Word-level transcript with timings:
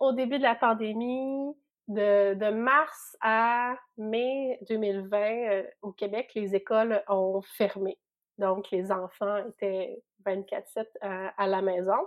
au 0.00 0.12
début 0.12 0.38
de 0.38 0.42
la 0.42 0.54
pandémie, 0.54 1.54
de, 1.88 2.50
mars 2.50 3.16
à 3.20 3.74
mai 3.98 4.58
2020, 4.68 5.18
euh, 5.18 5.62
au 5.82 5.92
Québec, 5.92 6.30
les 6.34 6.54
écoles 6.54 7.02
ont 7.08 7.42
fermé. 7.42 7.98
Donc, 8.38 8.70
les 8.70 8.90
enfants 8.90 9.36
étaient 9.48 10.02
24-7 10.24 10.86
à, 11.02 11.46
la 11.46 11.62
maison. 11.62 11.98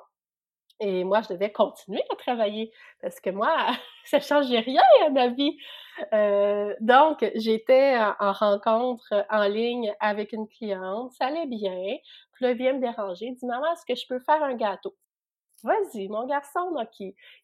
Et 0.79 1.03
moi, 1.03 1.21
je 1.21 1.33
devais 1.33 1.51
continuer 1.51 2.01
à 2.11 2.15
travailler 2.15 2.71
parce 3.01 3.19
que 3.19 3.29
moi, 3.29 3.55
ça 4.05 4.17
ne 4.17 4.23
changeait 4.23 4.59
rien 4.59 4.81
à 5.05 5.09
ma 5.09 5.27
vie. 5.27 5.55
Euh, 6.13 6.73
donc, 6.79 7.23
j'étais 7.35 7.97
en, 8.19 8.31
rencontre 8.31 9.25
en 9.29 9.43
ligne 9.43 9.93
avec 9.99 10.33
une 10.33 10.47
cliente, 10.47 11.11
ça 11.13 11.27
allait 11.27 11.45
bien. 11.45 11.97
Puis 12.33 12.45
là, 12.45 12.53
vient 12.53 12.73
me 12.73 12.79
déranger, 12.79 13.31
dit 13.31 13.45
Maman, 13.45 13.71
est-ce 13.73 13.85
que 13.85 13.95
je 13.95 14.07
peux 14.07 14.19
faire 14.19 14.41
un 14.41 14.55
gâteau? 14.55 14.95
Vas-y, 15.63 16.09
mon 16.09 16.25
garçon, 16.25 16.71
donc, 16.71 16.89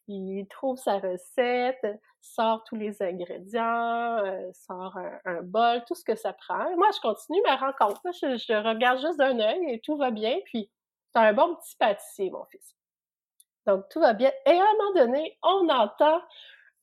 il, 0.06 0.46
trouve 0.48 0.76
sa 0.76 0.98
recette, 0.98 1.86
sort 2.20 2.62
tous 2.64 2.76
les 2.76 3.02
ingrédients, 3.02 4.18
euh, 4.18 4.52
sort 4.52 4.98
un, 5.24 5.42
bol, 5.42 5.82
tout 5.86 5.94
ce 5.94 6.04
que 6.04 6.14
ça 6.14 6.34
prend. 6.34 6.76
moi, 6.76 6.90
je 6.94 7.00
continue 7.00 7.40
ma 7.46 7.56
rencontre. 7.56 8.02
Je, 8.12 8.36
je 8.36 8.68
regarde 8.68 9.00
juste 9.00 9.18
d'un 9.18 9.38
œil 9.40 9.70
et 9.70 9.80
tout 9.80 9.96
va 9.96 10.10
bien. 10.10 10.38
Puis, 10.44 10.70
c'est 11.12 11.20
un 11.20 11.32
bon 11.32 11.54
petit 11.56 11.76
pâtissier, 11.76 12.30
mon 12.30 12.44
fils. 12.44 12.76
Donc, 13.66 13.88
tout 13.88 14.00
va 14.00 14.12
bien. 14.12 14.30
Et 14.46 14.50
à 14.50 14.62
un 14.62 14.76
moment 14.78 14.94
donné, 14.94 15.38
on 15.42 15.68
entend 15.68 16.20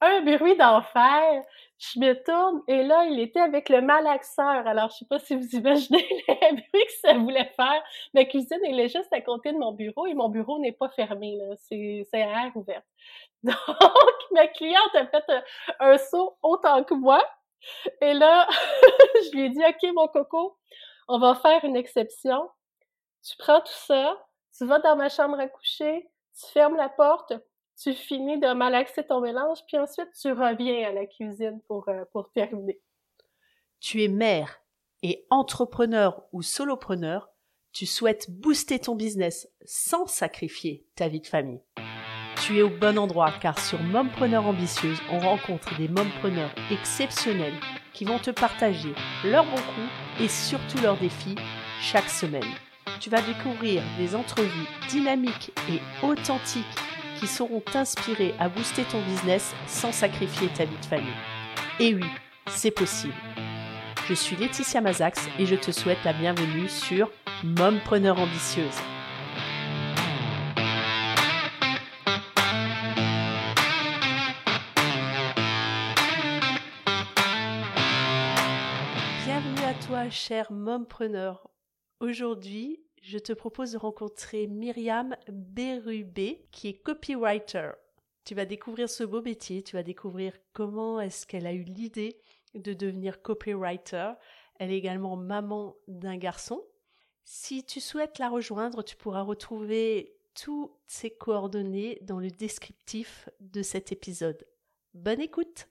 un 0.01 0.21
bruit 0.21 0.57
d'enfer. 0.57 1.43
Je 1.80 1.99
me 1.99 2.13
tourne 2.23 2.63
et 2.67 2.81
là, 2.81 3.05
il 3.05 3.20
était 3.20 3.40
avec 3.40 3.70
le 3.70 3.81
malaxeur. 3.81 4.66
Alors, 4.66 4.90
je 4.90 4.98
sais 4.98 5.05
pas 5.05 5.20
si 5.20 5.35
vous 5.35 5.48
imaginez 5.55 6.08
le 6.27 6.55
bruit 6.55 6.85
que 6.85 6.91
ça 7.02 7.13
voulait 7.13 7.52
faire. 7.55 7.84
Ma 8.16 8.26
cuisine, 8.26 8.59
elle 8.66 8.80
est 8.80 8.90
juste 8.90 9.13
à 9.13 9.22
côté 9.22 9.52
de 9.54 9.59
mon 9.59 9.73
bureau 9.73 10.08
et 10.08 10.16
mon 10.16 10.30
bureau 10.30 10.58
n'est 10.58 10.71
pas 10.71 10.90
fermé. 10.90 11.38
C'est, 11.58 12.08
à 12.13 12.45
air 12.45 12.52
ouvert. 12.55 12.82
Donc, 13.44 13.55
ma 14.32 14.48
cliente 14.48 14.95
a 14.95 15.05
fait 15.05 15.23
un, 15.80 15.98
saut 15.99 16.35
autant 16.41 16.84
que 16.84 16.96
moi. 16.96 17.24
Et 18.01 18.13
là, 18.13 18.48
je 19.26 19.32
lui 19.35 19.46
ai 19.46 19.49
dit, 19.49 19.63
OK, 19.63 19.94
mon 19.94 20.07
coco, 20.07 20.57
on 21.07 21.20
va 21.20 21.35
faire 21.35 21.63
une 21.63 21.76
exception. 21.76 22.49
Tu 23.23 23.35
prends 23.38 23.62
tout 23.62 23.68
ça, 23.88 24.18
tu 24.57 24.66
vas 24.66 24.79
dans 24.79 24.96
ma 24.96 25.10
chambre 25.10 25.40
à 25.40 25.48
coucher, 25.48 26.10
tu 26.40 26.51
fermes 26.51 26.76
la 26.76 26.90
porte, 26.90 27.34
tu 27.81 27.93
finis 27.93 28.39
de 28.39 28.53
malaxer 28.53 29.03
ton 29.03 29.21
mélange, 29.21 29.59
puis 29.67 29.77
ensuite 29.77 30.09
tu 30.20 30.31
reviens 30.31 30.89
à 30.89 30.93
la 30.93 31.05
cuisine 31.05 31.61
pour, 31.67 31.87
euh, 31.89 32.05
pour 32.11 32.31
terminer. 32.31 32.79
Tu 33.79 34.03
es 34.03 34.07
mère 34.07 34.61
et 35.03 35.25
entrepreneur 35.29 36.23
ou 36.33 36.41
solopreneur, 36.41 37.29
tu 37.71 37.85
souhaites 37.85 38.31
booster 38.31 38.79
ton 38.79 38.95
business 38.95 39.48
sans 39.63 40.07
sacrifier 40.07 40.87
ta 40.95 41.07
vie 41.07 41.21
de 41.21 41.27
famille. 41.27 41.61
Tu 42.43 42.57
es 42.57 42.61
au 42.63 42.70
bon 42.70 42.98
endroit 42.98 43.31
car 43.41 43.59
sur 43.59 43.79
Mompreneur 43.79 44.48
Ambitieuse, 44.48 44.99
on 45.11 45.20
rencontre 45.20 45.77
des 45.77 45.87
mompreneurs 45.87 46.53
exceptionnels 46.71 47.59
qui 47.93 48.05
vont 48.05 48.20
te 48.20 48.31
partager 48.31 48.93
leurs 49.23 49.45
bons 49.45 49.51
coups 49.51 50.21
et 50.21 50.27
surtout 50.27 50.81
leurs 50.81 50.98
défis 50.98 51.35
chaque 51.81 52.09
semaine. 52.09 52.43
Tu 52.99 53.09
vas 53.09 53.21
découvrir 53.21 53.83
des 53.99 54.15
entrevues 54.15 54.67
dynamiques 54.89 55.51
et 55.70 55.79
authentiques 56.05 56.65
qui 57.20 57.27
sauront 57.27 57.62
t'inspirer 57.62 58.34
à 58.40 58.49
booster 58.49 58.84
ton 58.84 59.01
business 59.01 59.54
sans 59.68 59.91
sacrifier 59.91 60.48
ta 60.49 60.65
vie 60.65 60.77
de 60.77 60.85
famille. 60.85 61.07
Et 61.79 61.93
oui, 61.93 62.05
c'est 62.48 62.71
possible. 62.71 63.13
Je 64.07 64.13
suis 64.13 64.35
Laetitia 64.35 64.81
Mazax 64.81 65.28
et 65.38 65.45
je 65.45 65.56
te 65.56 65.72
souhaite 65.72 66.03
la 66.06 66.13
bienvenue 66.13 66.69
sur 66.69 67.12
Mompreneur 67.44 68.19
Ambitieuse. 68.19 68.78
Bienvenue 79.25 79.66
à 79.66 79.73
toi, 79.85 80.09
cher 80.09 80.51
mompreneur. 80.51 81.49
Aujourd'hui, 81.99 82.79
je 83.02 83.18
te 83.18 83.34
propose 83.34 83.72
de 83.72 83.78
rencontrer 83.78 84.47
Myriam 84.47 85.16
Berubé, 85.28 86.47
qui 86.52 86.69
est 86.69 86.81
copywriter. 86.81 87.72
Tu 88.24 88.35
vas 88.35 88.46
découvrir 88.46 88.90
ce 88.90 89.03
beau 89.03 89.22
métier, 89.22 89.63
tu 89.63 89.75
vas 89.75 89.84
découvrir 89.84 90.34
comment 90.53 91.00
est-ce 91.00 91.25
qu'elle 91.25 91.47
a 91.47 91.53
eu 91.53 91.63
l'idée 91.63 92.19
de 92.56 92.74
devenir 92.74 93.22
copywriter. 93.22 94.13
Elle 94.59 94.72
est 94.72 94.78
également 94.78 95.16
maman 95.16 95.75
d'un 95.88 96.18
garçon. 96.18 96.62
Si 97.24 97.63
tu 97.63 97.80
souhaites 97.80 98.19
la 98.19 98.30
rejoindre, 98.30 98.84
tu 98.84 98.96
pourras 98.96 99.22
retrouver 99.22 100.18
toutes 100.34 100.72
ses 100.88 101.09
coordonnées 101.09 102.00
dans 102.02 102.19
le 102.19 102.29
descriptif 102.29 103.29
de 103.40 103.62
cet 103.62 103.91
épisode. 103.91 104.46
Bonne 104.94 105.22
écoute 105.22 105.68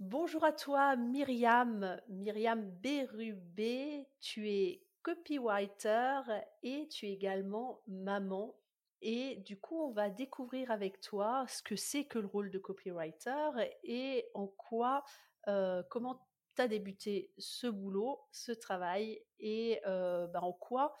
Bonjour 0.00 0.42
à 0.42 0.50
toi 0.52 0.96
Myriam, 0.96 1.96
Myriam 2.08 2.60
Berubé, 2.82 4.08
tu 4.20 4.50
es 4.50 4.82
copywriter 5.02 6.20
et 6.62 6.88
tu 6.88 7.06
es 7.06 7.12
également 7.12 7.82
maman. 7.86 8.56
Et 9.00 9.36
du 9.36 9.58
coup, 9.58 9.80
on 9.82 9.90
va 9.90 10.10
découvrir 10.10 10.70
avec 10.70 11.00
toi 11.00 11.44
ce 11.48 11.62
que 11.62 11.74
c'est 11.74 12.04
que 12.04 12.18
le 12.18 12.26
rôle 12.26 12.50
de 12.50 12.58
copywriter 12.58 13.50
et 13.82 14.28
en 14.34 14.46
quoi, 14.46 15.04
euh, 15.48 15.82
comment 15.90 16.14
tu 16.56 16.68
débuté 16.68 17.32
ce 17.38 17.66
boulot, 17.66 18.20
ce 18.30 18.52
travail 18.52 19.24
et 19.40 19.80
euh, 19.86 20.26
bah, 20.26 20.42
en 20.42 20.52
quoi 20.52 20.94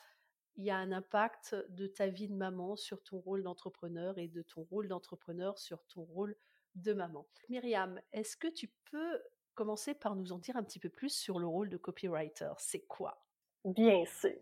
il 0.56 0.64
y 0.64 0.70
a 0.70 0.76
un 0.76 0.92
impact 0.92 1.56
de 1.70 1.86
ta 1.86 2.08
vie 2.08 2.28
de 2.28 2.34
maman 2.34 2.76
sur 2.76 3.02
ton 3.02 3.18
rôle 3.20 3.42
d'entrepreneur 3.42 4.18
et 4.18 4.28
de 4.28 4.42
ton 4.42 4.62
rôle 4.62 4.88
d'entrepreneur 4.88 5.58
sur 5.58 5.82
ton 5.86 6.02
rôle 6.02 6.36
de 6.74 6.92
maman. 6.92 7.26
Myriam, 7.48 8.00
est-ce 8.12 8.36
que 8.36 8.48
tu 8.48 8.68
peux 8.90 9.22
commencer 9.54 9.94
par 9.94 10.14
nous 10.16 10.32
en 10.32 10.38
dire 10.38 10.56
un 10.56 10.62
petit 10.62 10.78
peu 10.78 10.88
plus 10.88 11.10
sur 11.10 11.38
le 11.38 11.46
rôle 11.46 11.68
de 11.68 11.76
copywriter 11.76 12.52
C'est 12.58 12.86
quoi? 12.86 13.22
Bien 13.64 14.04
sûr. 14.06 14.38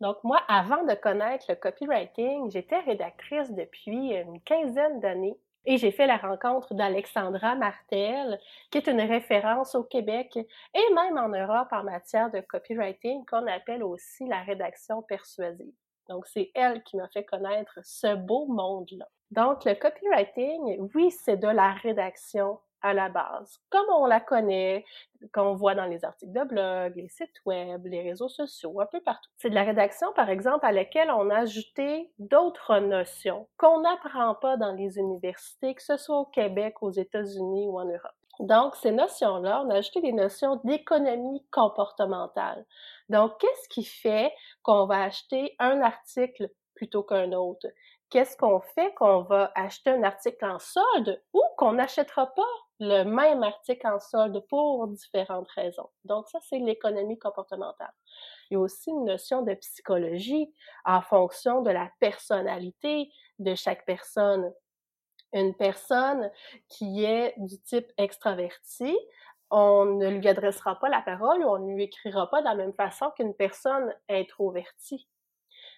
Donc 0.00 0.22
moi, 0.24 0.40
avant 0.48 0.82
de 0.84 0.94
connaître 0.94 1.46
le 1.48 1.54
copywriting, 1.54 2.50
j'étais 2.50 2.80
rédactrice 2.80 3.50
depuis 3.52 4.12
une 4.12 4.40
quinzaine 4.40 5.00
d'années 5.00 5.38
et 5.64 5.78
j'ai 5.78 5.92
fait 5.92 6.08
la 6.08 6.16
rencontre 6.16 6.74
d'Alexandra 6.74 7.54
Martel, 7.54 8.40
qui 8.70 8.78
est 8.78 8.88
une 8.88 9.00
référence 9.00 9.76
au 9.76 9.84
Québec 9.84 10.36
et 10.36 10.94
même 10.94 11.18
en 11.18 11.28
Europe 11.28 11.68
en 11.70 11.84
matière 11.84 12.30
de 12.32 12.40
copywriting, 12.40 13.24
qu'on 13.26 13.46
appelle 13.46 13.84
aussi 13.84 14.26
la 14.26 14.42
rédaction 14.42 15.02
persuasive. 15.02 15.72
Donc 16.08 16.26
c'est 16.26 16.50
elle 16.54 16.82
qui 16.82 16.96
m'a 16.96 17.08
fait 17.08 17.24
connaître 17.24 17.78
ce 17.84 18.16
beau 18.16 18.46
monde-là. 18.46 19.06
Donc 19.30 19.64
le 19.64 19.74
copywriting, 19.74 20.90
oui, 20.94 21.12
c'est 21.12 21.36
de 21.36 21.48
la 21.48 21.72
rédaction 21.74 22.58
à 22.82 22.94
la 22.94 23.08
base, 23.08 23.60
comme 23.70 23.86
on 23.90 24.06
la 24.06 24.20
connaît, 24.20 24.84
qu'on 25.32 25.54
voit 25.54 25.74
dans 25.74 25.86
les 25.86 26.04
articles 26.04 26.32
de 26.32 26.44
blog, 26.44 26.94
les 26.96 27.08
sites 27.08 27.40
web, 27.46 27.86
les 27.86 28.02
réseaux 28.02 28.28
sociaux, 28.28 28.80
un 28.80 28.86
peu 28.86 29.00
partout. 29.00 29.30
C'est 29.38 29.50
de 29.50 29.54
la 29.54 29.62
rédaction, 29.62 30.12
par 30.14 30.30
exemple, 30.30 30.66
à 30.66 30.72
laquelle 30.72 31.10
on 31.10 31.30
a 31.30 31.38
ajouté 31.38 32.12
d'autres 32.18 32.78
notions 32.78 33.48
qu'on 33.56 33.80
n'apprend 33.80 34.34
pas 34.34 34.56
dans 34.56 34.72
les 34.72 34.98
universités, 34.98 35.74
que 35.74 35.82
ce 35.82 35.96
soit 35.96 36.18
au 36.18 36.26
Québec, 36.26 36.82
aux 36.82 36.90
États-Unis 36.90 37.68
ou 37.68 37.78
en 37.78 37.84
Europe. 37.84 38.12
Donc, 38.40 38.74
ces 38.76 38.90
notions-là, 38.90 39.62
on 39.64 39.70
a 39.70 39.76
ajouté 39.76 40.00
des 40.00 40.12
notions 40.12 40.60
d'économie 40.64 41.46
comportementale. 41.50 42.64
Donc, 43.08 43.38
qu'est-ce 43.38 43.68
qui 43.68 43.84
fait 43.84 44.32
qu'on 44.62 44.86
va 44.86 45.02
acheter 45.02 45.54
un 45.58 45.80
article 45.82 46.50
plutôt 46.74 47.02
qu'un 47.02 47.32
autre? 47.32 47.68
Qu'est-ce 48.10 48.36
qu'on 48.36 48.60
fait 48.60 48.92
qu'on 48.94 49.22
va 49.22 49.52
acheter 49.54 49.90
un 49.90 50.02
article 50.02 50.44
en 50.44 50.58
solde 50.58 51.22
ou 51.32 51.41
qu'on 51.62 51.74
n'achètera 51.74 52.26
pas 52.34 52.42
le 52.80 53.04
même 53.04 53.44
article 53.44 53.86
en 53.86 54.00
solde 54.00 54.44
pour 54.48 54.88
différentes 54.88 55.48
raisons. 55.50 55.88
Donc 56.04 56.28
ça, 56.28 56.40
c'est 56.42 56.58
l'économie 56.58 57.20
comportementale. 57.20 57.92
Il 58.50 58.54
y 58.54 58.56
a 58.56 58.58
aussi 58.60 58.90
une 58.90 59.04
notion 59.04 59.42
de 59.42 59.54
psychologie 59.54 60.52
en 60.84 61.00
fonction 61.02 61.62
de 61.62 61.70
la 61.70 61.88
personnalité 62.00 63.12
de 63.38 63.54
chaque 63.54 63.86
personne. 63.86 64.52
Une 65.32 65.54
personne 65.54 66.32
qui 66.68 67.04
est 67.04 67.34
du 67.36 67.60
type 67.60 67.86
extraverti, 67.96 68.98
on 69.50 69.84
ne 69.84 70.08
lui 70.08 70.26
adressera 70.26 70.80
pas 70.80 70.88
la 70.88 71.00
parole 71.00 71.44
ou 71.44 71.48
on 71.48 71.60
ne 71.60 71.74
lui 71.76 71.84
écrira 71.84 72.28
pas 72.28 72.40
de 72.40 72.46
la 72.46 72.56
même 72.56 72.74
façon 72.74 73.12
qu'une 73.12 73.34
personne 73.34 73.94
introvertie. 74.10 75.08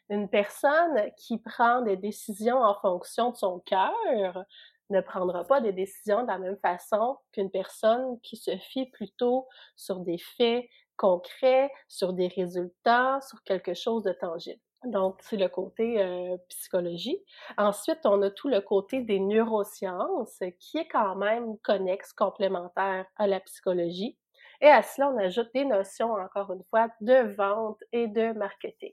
Une 0.09 0.31
personne 0.31 1.11
qui 1.19 1.37
prend 1.39 1.83
des 1.83 1.99
décisions 1.99 2.63
en 2.63 2.75
fonction 2.75 3.33
de 3.33 3.37
son 3.37 3.61
cœur 3.61 4.45
ne 4.94 5.00
prendra 5.00 5.44
pas 5.44 5.61
des 5.61 5.73
décisions 5.73 6.23
de 6.23 6.29
la 6.29 6.38
même 6.38 6.58
façon 6.58 7.19
qu'une 7.32 7.50
personne 7.50 8.19
qui 8.23 8.37
se 8.37 8.56
fie 8.56 8.87
plutôt 8.87 9.46
sur 9.76 10.00
des 10.00 10.19
faits 10.19 10.64
concrets, 10.96 11.70
sur 11.88 12.12
des 12.12 12.29
résultats, 12.29 13.20
sur 13.20 13.43
quelque 13.43 13.75
chose 13.75 14.05
de 14.05 14.12
tangible. 14.12 14.61
Donc, 14.85 15.17
c'est 15.23 15.37
le 15.37 15.49
côté 15.49 16.00
euh, 16.02 16.37
psychologie. 16.49 17.19
Ensuite, 17.56 18.00
on 18.05 18.20
a 18.23 18.31
tout 18.31 18.49
le 18.49 18.61
côté 18.61 19.00
des 19.00 19.19
neurosciences 19.19 20.41
qui 20.61 20.79
est 20.79 20.88
quand 20.88 21.17
même 21.17 21.58
connexe, 21.58 22.12
complémentaire 22.12 23.06
à 23.17 23.26
la 23.26 23.41
psychologie. 23.41 24.19
Et 24.61 24.69
à 24.69 24.82
cela, 24.82 25.11
on 25.11 25.19
ajoute 25.19 25.49
des 25.55 25.64
notions, 25.64 26.12
encore 26.12 26.52
une 26.52 26.64
fois, 26.70 26.88
de 27.00 27.35
vente 27.35 27.82
et 27.93 28.08
de 28.08 28.32
marketing. 28.32 28.93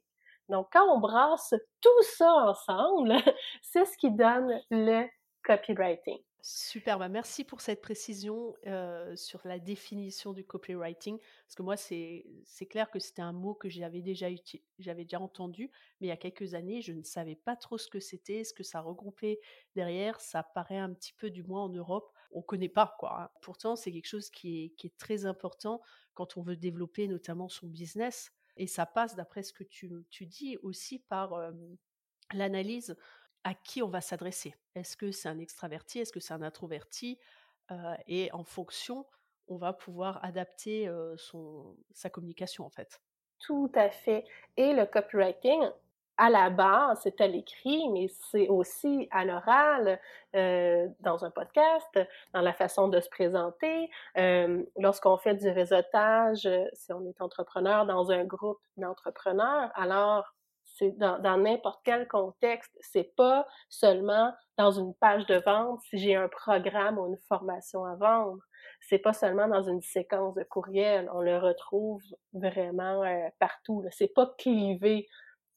Donc, 0.50 0.68
quand 0.72 0.86
on 0.94 1.00
brasse 1.00 1.54
tout 1.82 2.04
ça 2.18 2.32
ensemble, 2.34 3.14
c'est 3.62 3.86
ce 3.86 3.98
qui 3.98 4.12
donne 4.12 4.62
le 4.70 5.06
Super, 6.44 6.98
bah, 6.98 7.08
merci 7.08 7.44
pour 7.44 7.62
cette 7.62 7.82
précision 7.82 8.56
sur 9.16 9.42
la 9.46 9.60
définition 9.60 10.34
du 10.34 10.44
copywriting, 10.44 11.20
parce 11.20 11.56
que 11.56 11.62
moi, 11.62 11.78
c'est 11.78 12.26
clair 12.68 12.90
que 12.90 12.98
c'était 12.98 13.22
un 13.22 13.32
mot 13.32 13.54
que 13.54 13.70
j'avais 13.70 14.02
déjà, 14.02 14.28
entendu, 15.20 15.70
mais 16.00 16.08
il 16.08 16.10
y 16.10 16.14
a 16.14 16.18
quelques 16.18 16.56
années, 16.56 16.82
je 16.82 16.94
ne 16.94 17.04
savais 17.04 17.36
pas 17.36 17.56
trop 17.56 17.78
ce 17.78 17.88
que 17.88 18.00
c'était, 18.00 18.44
ce 18.44 18.54
que 18.54 18.64
ça 18.64 18.82
regroupait 18.82 19.40
derrière. 19.76 20.20
Ça 20.20 20.42
paraît 20.42 20.80
un 20.80 20.92
petit 20.94 21.14
peu, 21.14 21.30
du 21.30 21.44
moins 21.44 21.64
en 21.64 21.70
Europe, 21.70 22.12
on 22.32 22.40
ne 22.40 22.46
connaît 22.46 22.70
pas. 22.70 22.98
Hein. 23.04 23.30
Pourtant, 23.42 23.76
c'est 23.76 23.92
quelque 23.92 24.08
chose 24.08 24.32
qui 24.32 24.74
est, 24.84 24.98
très 24.98 25.26
important 25.26 25.80
quand 26.16 26.38
on 26.38 26.42
veut 26.42 26.58
développer 26.58 27.08
notamment 27.08 27.50
son 27.50 27.68
business. 27.68 28.32
Et 28.58 28.66
ça 28.66 28.88
passe, 28.88 29.16
d'après 29.16 29.44
ce 29.44 29.54
que 29.54 29.64
tu, 29.64 29.92
tu 30.10 30.26
dis, 30.26 30.58
aussi 30.64 31.00
par 31.00 31.52
l'analyse 32.34 32.96
à 33.44 33.54
qui 33.54 33.82
on 33.82 33.90
va 33.90 34.02
s'adresser. 34.02 34.56
Est-ce 34.76 34.96
que 34.98 35.12
c'est 35.12 35.30
un 35.30 35.40
extraverti 35.40 36.00
Est-ce 36.00 36.12
que 36.12 36.20
c'est 36.20 36.34
un 36.34 36.42
introverti 36.42 37.20
Et 38.08 38.30
en 38.34 38.44
fonction, 38.44 39.06
on 39.48 39.58
va 39.58 39.74
pouvoir 39.74 40.24
adapter 40.24 40.90
son, 41.18 41.76
sa 41.94 42.10
communication 42.10 42.66
en 42.66 42.70
fait. 42.70 43.02
Tout 43.40 43.72
à 43.76 43.90
fait. 43.90 44.26
Et 44.58 44.74
le 44.74 44.86
copywriting, 44.86 45.62
à 46.18 46.30
la 46.30 46.52
base, 46.52 47.00
c'est 47.02 47.20
à 47.20 47.28
l'écrit, 47.28 47.90
mais 47.90 48.08
c'est 48.30 48.48
aussi 48.48 49.08
à 49.10 49.26
l'oral, 49.26 50.00
dans 50.34 51.26
un 51.26 51.32
podcast, 51.32 52.00
dans 52.34 52.42
la 52.42 52.54
façon 52.54 52.88
de 52.90 53.00
se 53.00 53.10
présenter. 53.10 53.90
Lorsqu'on 54.78 55.18
fait 55.18 55.34
du 55.34 55.50
réseautage, 55.50 56.48
si 56.74 56.94
on 56.94 57.04
est 57.06 57.20
entrepreneur 57.22 57.88
dans 57.88 58.12
un 58.12 58.24
groupe 58.24 58.60
d'entrepreneurs, 58.78 59.72
alors 59.74 60.32
dans 60.98 61.38
n'importe 61.38 61.82
quel 61.84 62.08
contexte. 62.08 62.72
C'est 62.82 63.16
pas 63.16 63.48
seulement 63.70 64.34
dans 64.58 64.72
une 64.72 64.94
page 64.96 65.26
de 65.26 65.36
vente 65.36 65.82
si 65.90 65.98
j'ai 65.98 66.16
un 66.16 66.28
programme 66.28 66.98
ou 66.98 67.08
une 67.08 67.18
formation 67.28 67.86
à 67.86 67.96
vendre. 67.96 68.42
C'est 68.82 69.00
pas 69.00 69.14
seulement 69.14 69.48
dans 69.48 69.64
une 69.64 69.82
séquence 69.82 70.36
de 70.36 70.44
courriel. 70.44 71.10
On 71.14 71.22
le 71.22 71.38
retrouve 71.38 72.04
vraiment 72.34 73.04
euh, 73.04 73.30
partout. 73.40 73.84
C'est 73.92 74.14
pas 74.14 74.34
clivé. 74.38 75.08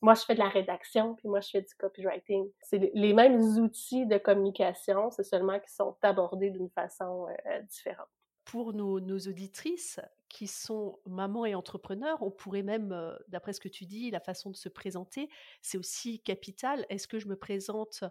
Moi, 0.01 0.15
je 0.15 0.23
fais 0.23 0.35
de 0.35 0.41
la 0.41 0.49
rédaction, 0.49 1.15
puis 1.15 1.29
moi, 1.29 1.41
je 1.41 1.51
fais 1.51 1.63
du 1.63 1.75
copywriting. 1.79 2.51
C'est 2.61 2.91
les 2.93 3.15
mêmes 3.15 3.41
outils 3.59 4.07
de 4.07 4.19
communication, 4.19 5.11
c'est 5.11 5.25
seulement 5.25 5.59
qu'ils 5.59 5.73
sont 5.73 5.97
abordés 6.03 6.51
d'une 6.51 6.69
façon 6.71 7.27
euh, 7.47 7.61
différente 7.63 8.09
pour 8.45 8.73
nos, 8.73 8.99
auditrices 9.01 10.01
qui 10.35 10.49
sont 10.49 10.99
mamans 11.07 11.47
et 11.47 11.55
entrepreneurs, 11.55 12.21
on 12.21 12.33
pourrait 12.33 12.65
même, 12.65 13.17
d'après 13.29 13.53
ce 13.53 13.61
que 13.61 13.69
tu 13.69 13.87
dis, 13.87 14.11
la 14.11 14.19
façon 14.19 14.51
de 14.51 14.57
se 14.57 14.69
présenter, 14.69 15.31
c'est 15.63 15.79
aussi 15.79 16.19
capital. 16.19 16.85
Est-ce 16.89 17.07
que 17.07 17.21
je 17.21 17.29
me 17.29 17.37
présente 17.37 18.03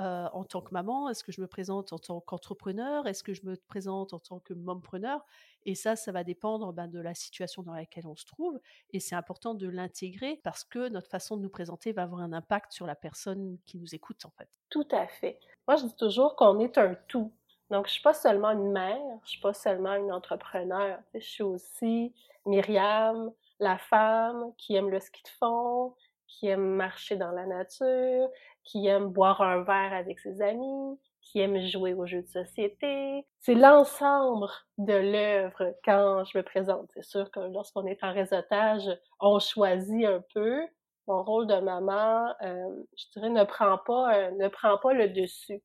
euh, 0.00 0.26
en 0.32 0.42
tant 0.44 0.62
que 0.62 0.72
maman? 0.72 1.10
Est-ce 1.10 1.22
que 1.22 1.32
je 1.32 1.42
me 1.42 1.46
présente 1.46 1.92
en 1.92 1.98
tant 1.98 2.18
qu'entrepreneur? 2.22 3.06
Est-ce 3.06 3.22
que 3.22 3.34
je 3.34 3.44
me 3.44 3.58
présente 3.68 4.14
en 4.14 4.18
tant 4.18 4.40
que 4.40 4.54
mompreneur? 4.54 5.22
Et 5.66 5.74
ça, 5.74 5.96
ça 5.96 6.12
va 6.12 6.24
dépendre 6.24 6.72
ben, 6.72 6.88
de 6.88 6.98
la 6.98 7.14
situation 7.14 7.62
dans 7.62 7.74
laquelle 7.74 8.06
on 8.06 8.16
se 8.16 8.24
trouve. 8.24 8.58
Et 8.94 8.98
c'est 8.98 9.14
important 9.14 9.52
de 9.52 9.68
l'intégrer 9.68 10.40
parce 10.44 10.64
que 10.64 10.88
notre 10.88 11.10
façon 11.10 11.36
de 11.36 11.42
nous 11.42 11.50
présenter 11.50 11.92
va 11.92 12.04
avoir 12.04 12.22
un 12.22 12.32
impact 12.32 12.72
sur 12.72 12.86
la 12.86 12.94
personne 12.94 13.58
qui 13.66 13.76
nous 13.76 13.94
écoute, 13.94 14.24
en 14.24 14.30
fait. 14.30 14.48
Tout 14.70 14.88
à 14.92 15.06
fait. 15.06 15.38
Moi, 15.68 15.76
je 15.76 15.84
dis 15.84 15.96
toujours 15.96 16.36
qu'on 16.36 16.58
est 16.58 16.78
un 16.78 16.94
tout. 17.06 17.30
Donc, 17.70 17.86
je 17.88 17.92
suis 17.92 18.02
pas 18.02 18.14
seulement 18.14 18.50
une 18.50 18.70
mère, 18.70 19.18
je 19.24 19.30
suis 19.30 19.40
pas 19.40 19.52
seulement 19.52 19.94
une 19.94 20.12
entrepreneur. 20.12 20.98
Je 21.14 21.20
suis 21.20 21.42
aussi 21.42 22.14
Myriam, 22.44 23.32
la 23.58 23.76
femme 23.76 24.52
qui 24.56 24.76
aime 24.76 24.90
le 24.90 25.00
ski 25.00 25.22
de 25.22 25.28
fond, 25.40 25.94
qui 26.28 26.46
aime 26.48 26.76
marcher 26.76 27.16
dans 27.16 27.32
la 27.32 27.46
nature, 27.46 28.28
qui 28.64 28.86
aime 28.86 29.08
boire 29.08 29.40
un 29.40 29.62
verre 29.62 29.92
avec 29.92 30.20
ses 30.20 30.42
amis, 30.42 30.98
qui 31.22 31.40
aime 31.40 31.60
jouer 31.60 31.94
aux 31.94 32.06
jeux 32.06 32.22
de 32.22 32.28
société. 32.28 33.26
C'est 33.40 33.54
l'ensemble 33.54 34.48
de 34.78 34.94
l'œuvre 34.94 35.74
quand 35.84 36.24
je 36.24 36.38
me 36.38 36.42
présente. 36.44 36.88
C'est 36.94 37.04
sûr 37.04 37.30
que 37.32 37.40
lorsqu'on 37.40 37.86
est 37.86 38.02
en 38.04 38.12
réseautage, 38.12 38.88
on 39.20 39.38
choisit 39.40 40.04
un 40.04 40.22
peu. 40.34 40.60
Mon 41.08 41.22
rôle 41.22 41.46
de 41.46 41.58
maman, 41.60 42.32
euh, 42.42 42.84
je 42.96 43.04
dirais, 43.12 43.30
ne 43.30 43.44
prend 43.44 43.78
pas, 43.78 44.14
euh, 44.14 44.30
ne 44.32 44.48
prend 44.48 44.76
pas 44.78 44.92
le 44.92 45.08
dessus 45.08 45.62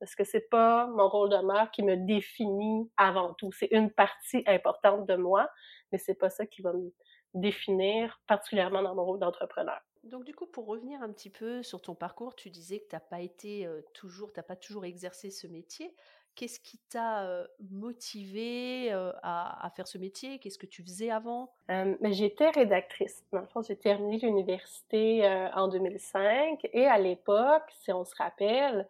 parce 0.00 0.14
que 0.14 0.24
c'est 0.24 0.48
pas 0.48 0.86
mon 0.86 1.08
rôle 1.08 1.28
de 1.28 1.46
mère 1.46 1.70
qui 1.70 1.82
me 1.82 1.96
définit 1.96 2.90
avant 2.96 3.34
tout. 3.34 3.52
C'est 3.52 3.70
une 3.70 3.90
partie 3.90 4.42
importante 4.46 5.06
de 5.06 5.14
moi, 5.14 5.48
mais 5.92 5.98
c'est 5.98 6.14
pas 6.14 6.30
ça 6.30 6.46
qui 6.46 6.62
va 6.62 6.72
me 6.72 6.92
définir, 7.34 8.20
particulièrement 8.26 8.82
dans 8.82 8.94
mon 8.94 9.04
rôle 9.04 9.20
d'entrepreneur. 9.20 9.80
Donc 10.04 10.24
du 10.24 10.34
coup, 10.34 10.46
pour 10.46 10.66
revenir 10.66 11.02
un 11.02 11.12
petit 11.12 11.30
peu 11.30 11.62
sur 11.62 11.82
ton 11.82 11.94
parcours, 11.94 12.34
tu 12.34 12.50
disais 12.50 12.80
que 12.80 12.88
tu 12.88 12.96
n'as 12.96 13.00
pas 13.00 13.20
été 13.20 13.66
euh, 13.66 13.82
toujours, 13.92 14.32
t'as 14.32 14.42
pas 14.42 14.56
toujours 14.56 14.84
exercé 14.86 15.30
ce 15.30 15.46
métier. 15.46 15.94
Qu'est-ce 16.36 16.60
qui 16.60 16.78
t'a 16.88 17.26
euh, 17.26 17.46
motivé 17.70 18.92
euh, 18.92 19.12
à, 19.22 19.70
faire 19.76 19.86
ce 19.86 19.98
métier? 19.98 20.38
Qu'est-ce 20.38 20.58
que 20.58 20.66
tu 20.66 20.82
faisais 20.82 21.10
avant? 21.10 21.52
Mais 21.68 22.12
J'étais 22.12 22.48
rédactrice. 22.48 23.22
Dans 23.32 23.40
le 23.40 23.46
fond, 23.48 23.60
j'ai 23.60 23.76
terminé 23.76 24.18
l'université 24.18 25.26
en 25.54 25.68
2005 25.68 26.66
et 26.72 26.86
à 26.86 26.98
l'époque, 26.98 27.64
si 27.82 27.92
on 27.92 28.04
se 28.04 28.14
rappelle, 28.16 28.88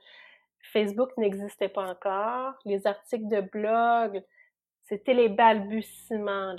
Facebook 0.72 1.10
n'existait 1.16 1.68
pas 1.68 1.90
encore. 1.90 2.54
Les 2.64 2.86
articles 2.86 3.28
de 3.28 3.40
blog, 3.40 4.22
c'était 4.82 5.14
les 5.14 5.28
balbutiements. 5.28 6.54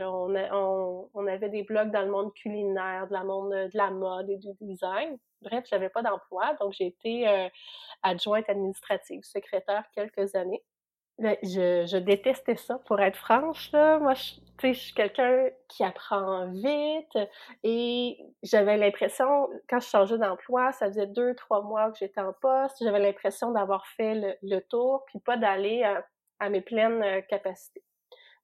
On, 1.13 1.27
avait 1.27 1.49
des 1.49 1.63
blogs 1.63 1.91
dans 1.91 2.01
le 2.01 2.11
monde 2.11 2.33
culinaire, 2.33 3.07
de 3.07 3.13
la 3.13 3.23
monde 3.23 3.51
de 3.51 3.77
la 3.77 3.91
mode 3.91 4.29
et 4.29 4.37
du 4.37 4.49
design. 4.61 5.17
Bref, 5.41 5.65
j'avais 5.69 5.89
pas 5.89 6.01
d'emploi, 6.03 6.53
donc 6.59 6.73
j'ai 6.73 6.87
été 6.87 7.27
euh, 7.27 7.49
adjointe 8.03 8.47
administrative, 8.49 9.21
secrétaire 9.23 9.85
quelques 9.93 10.35
années. 10.35 10.63
Ben, 11.21 11.37
je, 11.43 11.85
je, 11.85 11.97
détestais 11.97 12.55
ça, 12.55 12.79
pour 12.87 12.99
être 12.99 13.15
franche. 13.15 13.71
Là. 13.73 13.99
Moi, 13.99 14.15
je, 14.15 14.33
je 14.63 14.73
suis 14.73 14.93
quelqu'un 14.95 15.49
qui 15.67 15.83
apprend 15.83 16.47
vite 16.47 17.29
et 17.63 18.17
j'avais 18.41 18.75
l'impression, 18.75 19.47
quand 19.69 19.79
je 19.79 19.87
changeais 19.87 20.17
d'emploi, 20.17 20.71
ça 20.71 20.87
faisait 20.87 21.05
deux, 21.05 21.35
trois 21.35 21.61
mois 21.61 21.91
que 21.91 21.99
j'étais 21.99 22.21
en 22.21 22.33
poste, 22.33 22.77
j'avais 22.81 22.99
l'impression 22.99 23.51
d'avoir 23.51 23.85
fait 23.85 24.37
le, 24.41 24.59
tour 24.61 25.03
puis 25.05 25.19
pas 25.19 25.37
d'aller 25.37 25.83
à, 25.83 26.03
à, 26.39 26.49
mes 26.49 26.61
pleines 26.61 27.03
euh, 27.03 27.21
capacités. 27.21 27.83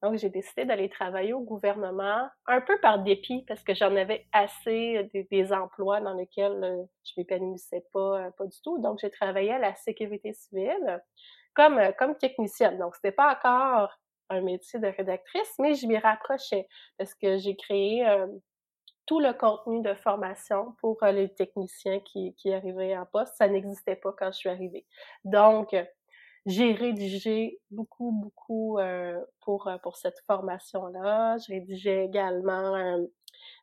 Donc, 0.04 0.18
j'ai 0.18 0.30
décidé 0.30 0.66
d'aller 0.66 0.90
travailler 0.90 1.34
au 1.34 1.42
gouvernement, 1.42 2.30
un 2.46 2.62
peu 2.62 2.80
par 2.80 3.00
dépit, 3.00 3.44
parce 3.48 3.64
que 3.64 3.74
j'en 3.74 3.96
avais 3.96 4.28
assez 4.34 5.10
des, 5.12 5.24
des, 5.32 5.52
emplois 5.52 6.00
dans 6.02 6.14
lesquels 6.14 6.64
euh, 6.64 6.84
je 7.04 7.14
m'épanouissais 7.18 7.84
pas, 7.92 8.20
euh, 8.20 8.32
pas 8.38 8.46
du 8.46 8.62
tout. 8.62 8.78
Donc, 8.78 9.00
j'ai 9.02 9.10
travaillé 9.10 9.54
à 9.54 9.58
la 9.58 9.74
sécurité 9.74 10.34
civile 10.34 11.02
comme, 11.58 11.80
euh, 11.80 11.92
comme 11.98 12.16
technicienne. 12.16 12.78
Donc, 12.78 12.96
c'était 12.96 13.12
pas 13.12 13.34
encore 13.36 13.90
un 14.30 14.42
métier 14.42 14.80
de 14.80 14.88
rédactrice, 14.88 15.54
mais 15.58 15.74
je 15.74 15.88
m'y 15.88 15.98
rapprochais 15.98 16.68
parce 16.98 17.16
que 17.16 17.38
j'ai 17.38 17.56
créé 17.56 18.08
euh, 18.08 18.28
tout 19.08 19.20
le 19.20 19.34
contenu 19.34 19.82
de 19.82 19.96
formation 19.96 20.76
pour 20.80 21.02
euh, 21.02 21.12
les 21.12 21.34
techniciens 21.34 22.00
qui, 22.02 22.36
qui 22.36 22.54
arrivaient 22.54 22.96
en 22.96 23.08
poste. 23.08 23.36
Ça 23.38 23.48
n'existait 23.48 23.96
pas 23.96 24.14
quand 24.18 24.32
je 24.32 24.38
suis 24.38 24.50
arrivée. 24.50 24.86
Donc, 25.24 25.76
j'ai 26.46 26.74
rédigé 26.74 27.60
beaucoup, 27.72 28.12
beaucoup 28.12 28.80
pour, 29.42 29.70
pour 29.84 29.98
cette 29.98 30.20
formation-là. 30.28 31.38
Je 31.40 31.52
rédigeais 31.52 32.06
également 32.06 32.98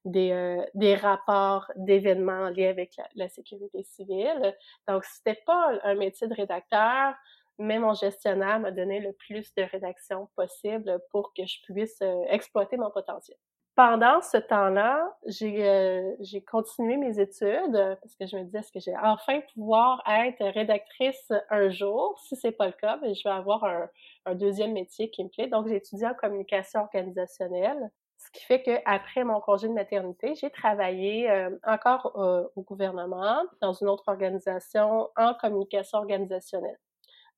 des, 0.05 0.63
des 0.75 0.95
rapports 0.95 1.73
d'événements 1.77 2.43
en 2.43 2.51
lien 2.51 2.69
avec 2.69 2.95
la, 2.99 3.09
la 3.15 3.29
sécurité 3.31 3.85
civile. 3.85 4.55
Donc, 4.87 5.03
c'était 5.05 5.41
pas 5.47 5.71
un 5.83 5.95
métier 5.95 6.29
de 6.29 6.35
rédacteur, 6.35 7.15
mais 7.59 7.79
mon 7.79 7.95
gestionnaire 7.95 8.61
m'a 8.61 8.71
donné 8.71 9.01
le 9.01 9.13
plus 9.13 9.55
de 9.55 9.63
rédaction 9.63 10.29
possible 10.37 11.01
pour 11.11 11.33
que 11.35 11.45
je 11.47 11.63
puisse 11.63 12.01
euh, 12.03 12.25
exploiter 12.29 12.77
mon 12.77 12.91
potentiel. 12.91 13.37
Pendant 13.77 14.21
ce 14.23 14.37
temps-là, 14.37 15.05
j'ai 15.27 15.69
euh, 15.69 16.15
continué 16.47 16.97
mes 16.97 17.19
études 17.19 17.97
parce 18.01 18.15
que 18.15 18.27
je 18.27 18.37
me 18.37 18.45
disais 18.45 18.59
est-ce 18.59 18.71
que 18.71 18.79
j'ai 18.79 18.95
enfin 19.03 19.41
pouvoir 19.53 20.01
être 20.09 20.45
rédactrice 20.55 21.33
un 21.51 21.71
jour? 21.71 22.17
Si 22.21 22.37
c'est 22.37 22.53
pas 22.53 22.67
le 22.67 22.73
cas, 22.73 22.99
ben, 22.99 23.13
je 23.13 23.23
vais 23.25 23.35
avoir 23.35 23.65
un, 23.65 23.89
un 24.27 24.35
deuxième 24.37 24.73
métier 24.75 25.11
qui 25.11 25.25
me 25.25 25.29
plaît. 25.29 25.49
Donc 25.49 25.67
j'ai 25.67 25.77
étudié 25.77 26.07
en 26.07 26.15
communication 26.15 26.83
organisationnelle, 26.83 27.91
ce 28.19 28.31
qui 28.31 28.45
fait 28.45 28.63
que 28.63 28.79
après 28.85 29.25
mon 29.25 29.41
congé 29.41 29.67
de 29.67 29.73
maternité, 29.73 30.35
j'ai 30.37 30.51
travaillé 30.51 31.29
euh, 31.29 31.51
encore 31.67 32.13
au 32.55 32.63
gouvernement 32.63 33.43
dans 33.61 33.73
une 33.73 33.89
autre 33.89 34.05
organisation 34.07 35.09
en 35.17 35.35
communication 35.35 35.99
organisationnelle. 35.99 36.79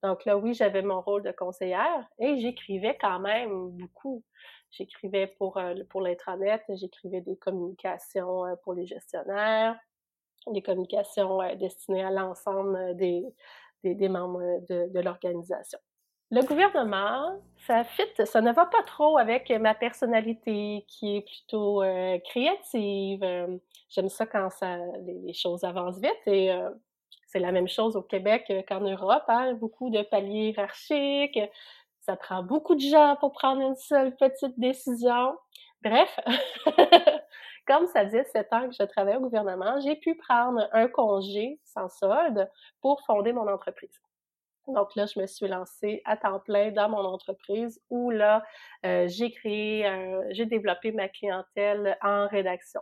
Donc 0.02 0.24
là, 0.24 0.36
oui, 0.36 0.54
j'avais 0.54 0.82
mon 0.82 1.00
rôle 1.00 1.22
de 1.22 1.32
conseillère 1.32 2.06
et 2.18 2.38
j'écrivais 2.38 2.96
quand 3.00 3.18
même 3.18 3.70
beaucoup. 3.70 4.22
J'écrivais 4.70 5.26
pour, 5.26 5.56
euh, 5.56 5.74
pour 5.88 6.00
l'intranet, 6.00 6.62
j'écrivais 6.68 7.20
des 7.20 7.36
communications 7.36 8.44
euh, 8.44 8.56
pour 8.62 8.74
les 8.74 8.86
gestionnaires, 8.86 9.78
des 10.48 10.62
communications 10.62 11.40
euh, 11.40 11.54
destinées 11.54 12.04
à 12.04 12.10
l'ensemble 12.10 12.96
des, 12.96 13.24
des, 13.84 14.08
membres 14.08 14.60
de, 14.68 14.92
de 14.92 15.00
l'organisation. 15.00 15.78
Le 16.30 16.42
gouvernement, 16.42 17.40
ça 17.66 17.84
fit, 17.84 18.02
ça 18.24 18.40
ne 18.40 18.52
va 18.52 18.66
pas 18.66 18.82
trop 18.82 19.16
avec 19.16 19.48
ma 19.50 19.74
personnalité 19.74 20.84
qui 20.88 21.18
est 21.18 21.20
plutôt 21.22 21.84
créative. 22.24 23.20
J'aime 23.88 24.08
ça 24.08 24.26
quand 24.26 24.50
ça, 24.50 24.76
les, 25.04 25.32
choses 25.32 25.62
avancent 25.62 26.00
vite 26.00 26.26
et 26.26 26.50
C'est 27.26 27.40
la 27.40 27.52
même 27.52 27.68
chose 27.68 27.96
au 27.96 28.02
Québec 28.02 28.52
qu'en 28.68 28.80
Europe, 28.80 29.24
hein, 29.28 29.54
beaucoup 29.54 29.90
de 29.90 30.02
paliers 30.02 30.50
hiérarchiques. 30.50 31.40
Ça 32.00 32.16
prend 32.16 32.42
beaucoup 32.42 32.76
de 32.76 32.80
gens 32.80 33.16
pour 33.18 33.32
prendre 33.32 33.60
une 33.62 33.76
seule 33.76 34.14
petite 34.16 34.58
décision. 34.58 35.36
Bref, 35.82 36.18
comme 37.66 37.86
ça 37.88 38.04
faisait 38.04 38.24
sept 38.24 38.52
ans 38.52 38.68
que 38.68 38.74
je 38.78 38.84
travaillais 38.84 39.16
au 39.16 39.22
gouvernement, 39.22 39.80
j'ai 39.80 39.96
pu 39.96 40.14
prendre 40.16 40.68
un 40.72 40.86
congé 40.88 41.58
sans 41.64 41.88
solde 41.88 42.48
pour 42.80 43.02
fonder 43.02 43.32
mon 43.32 43.48
entreprise. 43.48 44.00
Donc 44.68 44.94
là, 44.96 45.06
je 45.06 45.20
me 45.20 45.26
suis 45.26 45.46
lancée 45.46 46.02
à 46.04 46.16
temps 46.16 46.40
plein 46.40 46.70
dans 46.70 46.88
mon 46.88 47.04
entreprise 47.04 47.80
où 47.90 48.10
là, 48.10 48.44
euh, 48.84 49.06
j'ai 49.08 49.30
créé, 49.30 49.84
j'ai 50.30 50.46
développé 50.46 50.92
ma 50.92 51.08
clientèle 51.08 51.96
en 52.02 52.26
rédaction. 52.28 52.80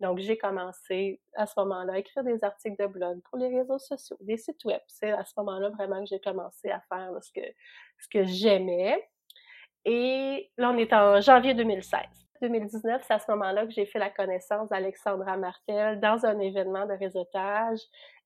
Donc, 0.00 0.18
j'ai 0.18 0.38
commencé 0.38 1.20
à 1.34 1.46
ce 1.46 1.52
moment-là 1.58 1.94
à 1.94 1.98
écrire 1.98 2.24
des 2.24 2.42
articles 2.42 2.76
de 2.82 2.86
blog 2.86 3.20
pour 3.28 3.38
les 3.38 3.54
réseaux 3.54 3.78
sociaux, 3.78 4.16
des 4.20 4.38
sites 4.38 4.64
web. 4.64 4.80
C'est 4.86 5.12
à 5.12 5.24
ce 5.24 5.32
moment-là 5.38 5.68
vraiment 5.70 6.00
que 6.00 6.06
j'ai 6.06 6.20
commencé 6.20 6.70
à 6.70 6.80
faire 6.88 7.10
ce 7.22 7.30
que, 7.32 7.46
ce 7.98 8.08
que 8.08 8.24
j'aimais. 8.24 9.06
Et 9.84 10.50
là, 10.56 10.70
on 10.70 10.78
est 10.78 10.92
en 10.92 11.20
janvier 11.20 11.54
2016. 11.54 12.00
2019, 12.40 13.02
c'est 13.06 13.12
à 13.12 13.18
ce 13.18 13.30
moment-là 13.32 13.66
que 13.66 13.72
j'ai 13.72 13.84
fait 13.84 13.98
la 13.98 14.10
connaissance 14.10 14.70
d'Alexandra 14.70 15.36
Martel 15.36 16.00
dans 16.00 16.24
un 16.24 16.38
événement 16.38 16.86
de 16.86 16.94
réseautage. 16.94 17.80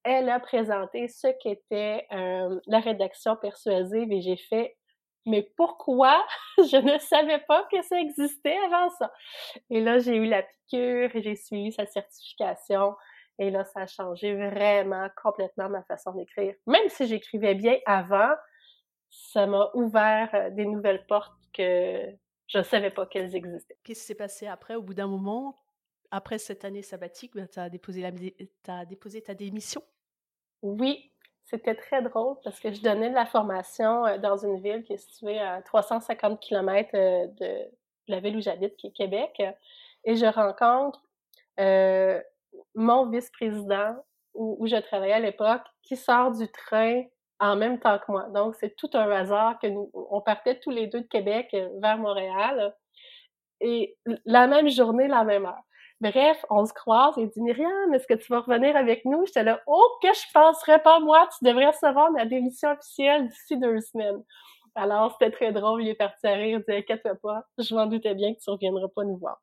Elle 0.04 0.28
a 0.28 0.38
présenté 0.38 1.08
ce 1.08 1.28
qu'était 1.42 2.06
euh, 2.12 2.60
la 2.66 2.78
rédaction 2.78 3.36
persuasive 3.36 4.12
et 4.12 4.20
j'ai 4.20 4.36
fait 4.36 4.76
mais 5.26 5.50
pourquoi? 5.56 6.24
Je 6.58 6.76
ne 6.76 6.98
savais 6.98 7.40
pas 7.40 7.66
que 7.70 7.82
ça 7.82 8.00
existait 8.00 8.56
avant 8.66 8.90
ça? 8.90 9.12
Et 9.70 9.80
là, 9.80 9.98
j'ai 9.98 10.16
eu 10.16 10.26
la 10.26 10.42
piqûre 10.42 11.14
et 11.14 11.22
j'ai 11.22 11.36
suivi 11.36 11.72
sa 11.72 11.86
certification. 11.86 12.94
Et 13.38 13.50
là, 13.50 13.64
ça 13.64 13.80
a 13.80 13.86
changé 13.86 14.34
vraiment 14.34 15.08
complètement 15.20 15.68
ma 15.68 15.82
façon 15.84 16.12
d'écrire. 16.12 16.54
Même 16.66 16.88
si 16.88 17.06
j'écrivais 17.06 17.54
bien 17.54 17.78
avant, 17.86 18.32
ça 19.10 19.46
m'a 19.46 19.70
ouvert 19.74 20.30
euh, 20.34 20.50
des 20.50 20.66
nouvelles 20.66 21.04
portes 21.06 21.32
que 21.52 22.14
je 22.46 22.58
ne 22.58 22.62
savais 22.62 22.90
pas 22.90 23.06
qu'elles 23.06 23.34
existaient. 23.34 23.76
Qu'est-ce 23.82 24.00
qui 24.00 24.06
s'est 24.06 24.14
passé 24.14 24.46
après, 24.46 24.74
au 24.74 24.82
bout 24.82 24.94
d'un 24.94 25.06
moment, 25.06 25.58
après 26.10 26.38
cette 26.38 26.64
année 26.64 26.82
sabbatique, 26.82 27.34
ben, 27.34 27.48
tu 27.48 27.58
as, 27.58 27.70
déposé 27.70 28.04
as 28.68 28.84
déposé 28.84 29.22
ta 29.22 29.34
démission? 29.34 29.82
Oui, 30.62 31.12
c'était 31.44 31.74
très 31.74 32.02
drôle 32.02 32.36
parce 32.42 32.58
que 32.58 32.72
je 32.72 32.80
donnais 32.80 33.10
de 33.10 33.14
la 33.14 33.26
formation 33.26 34.06
euh, 34.06 34.18
dans 34.18 34.36
une 34.36 34.60
ville 34.60 34.82
qui 34.82 34.94
est 34.94 34.98
située 34.98 35.38
à 35.38 35.62
350 35.62 36.40
km 36.40 36.90
euh, 36.94 37.26
de 37.38 37.70
la 38.08 38.20
ville 38.20 38.36
où 38.36 38.40
j'habite, 38.40 38.76
qui 38.76 38.88
est 38.88 38.92
Québec. 38.92 39.42
Et 40.04 40.16
je 40.16 40.26
rencontre 40.26 41.02
euh, 41.60 42.20
mon 42.74 43.08
vice-président 43.10 43.96
où, 44.34 44.66
je 44.66 44.76
travaillais 44.76 45.12
à 45.12 45.20
l'époque 45.20 45.62
qui 45.82 45.96
sort 45.96 46.32
du 46.32 46.50
train 46.50 47.04
en 47.38 47.56
même 47.56 47.78
temps 47.78 47.98
que 47.98 48.10
moi. 48.10 48.24
Donc, 48.30 48.56
c'est 48.56 48.74
tout 48.74 48.90
un 48.94 49.08
hasard 49.10 49.58
que 49.60 49.68
nous, 49.68 49.90
on 49.94 50.20
partait 50.20 50.58
tous 50.58 50.70
les 50.70 50.88
deux 50.88 51.02
de 51.02 51.06
Québec 51.06 51.54
vers 51.80 51.98
Montréal. 51.98 52.74
Et 53.60 53.96
la 54.24 54.48
même 54.48 54.68
journée, 54.68 55.06
la 55.06 55.22
même 55.22 55.46
heure. 55.46 55.62
Bref, 56.04 56.44
on 56.50 56.66
se 56.66 56.74
croise 56.74 57.16
et 57.16 57.26
dit 57.28 57.40
Myriam, 57.40 57.94
est-ce 57.94 58.06
que 58.06 58.12
tu 58.12 58.30
vas 58.30 58.40
revenir 58.40 58.76
avec 58.76 59.06
nous? 59.06 59.24
J'étais 59.24 59.42
là, 59.42 59.62
oh, 59.66 59.98
que 60.02 60.08
je 60.08 60.32
penserais 60.34 60.82
pas, 60.82 61.00
moi, 61.00 61.26
tu 61.38 61.42
devrais 61.46 61.68
recevoir 61.68 62.12
ma 62.12 62.26
démission 62.26 62.72
officielle 62.72 63.28
d'ici 63.28 63.56
deux 63.56 63.80
semaines. 63.80 64.22
Alors, 64.74 65.12
c'était 65.12 65.30
très 65.30 65.52
drôle, 65.52 65.82
il 65.82 65.88
est 65.88 65.94
parti 65.94 66.26
à 66.26 66.34
rire, 66.34 66.60
il 66.60 66.70
dit 66.70 66.78
Inquiète-toi 66.78 67.14
pas, 67.22 67.46
je 67.56 67.74
m'en 67.74 67.86
doutais 67.86 68.14
bien 68.14 68.34
que 68.34 68.38
tu 68.38 68.50
reviendras 68.50 68.88
pas 68.88 69.04
nous 69.04 69.16
voir. 69.16 69.40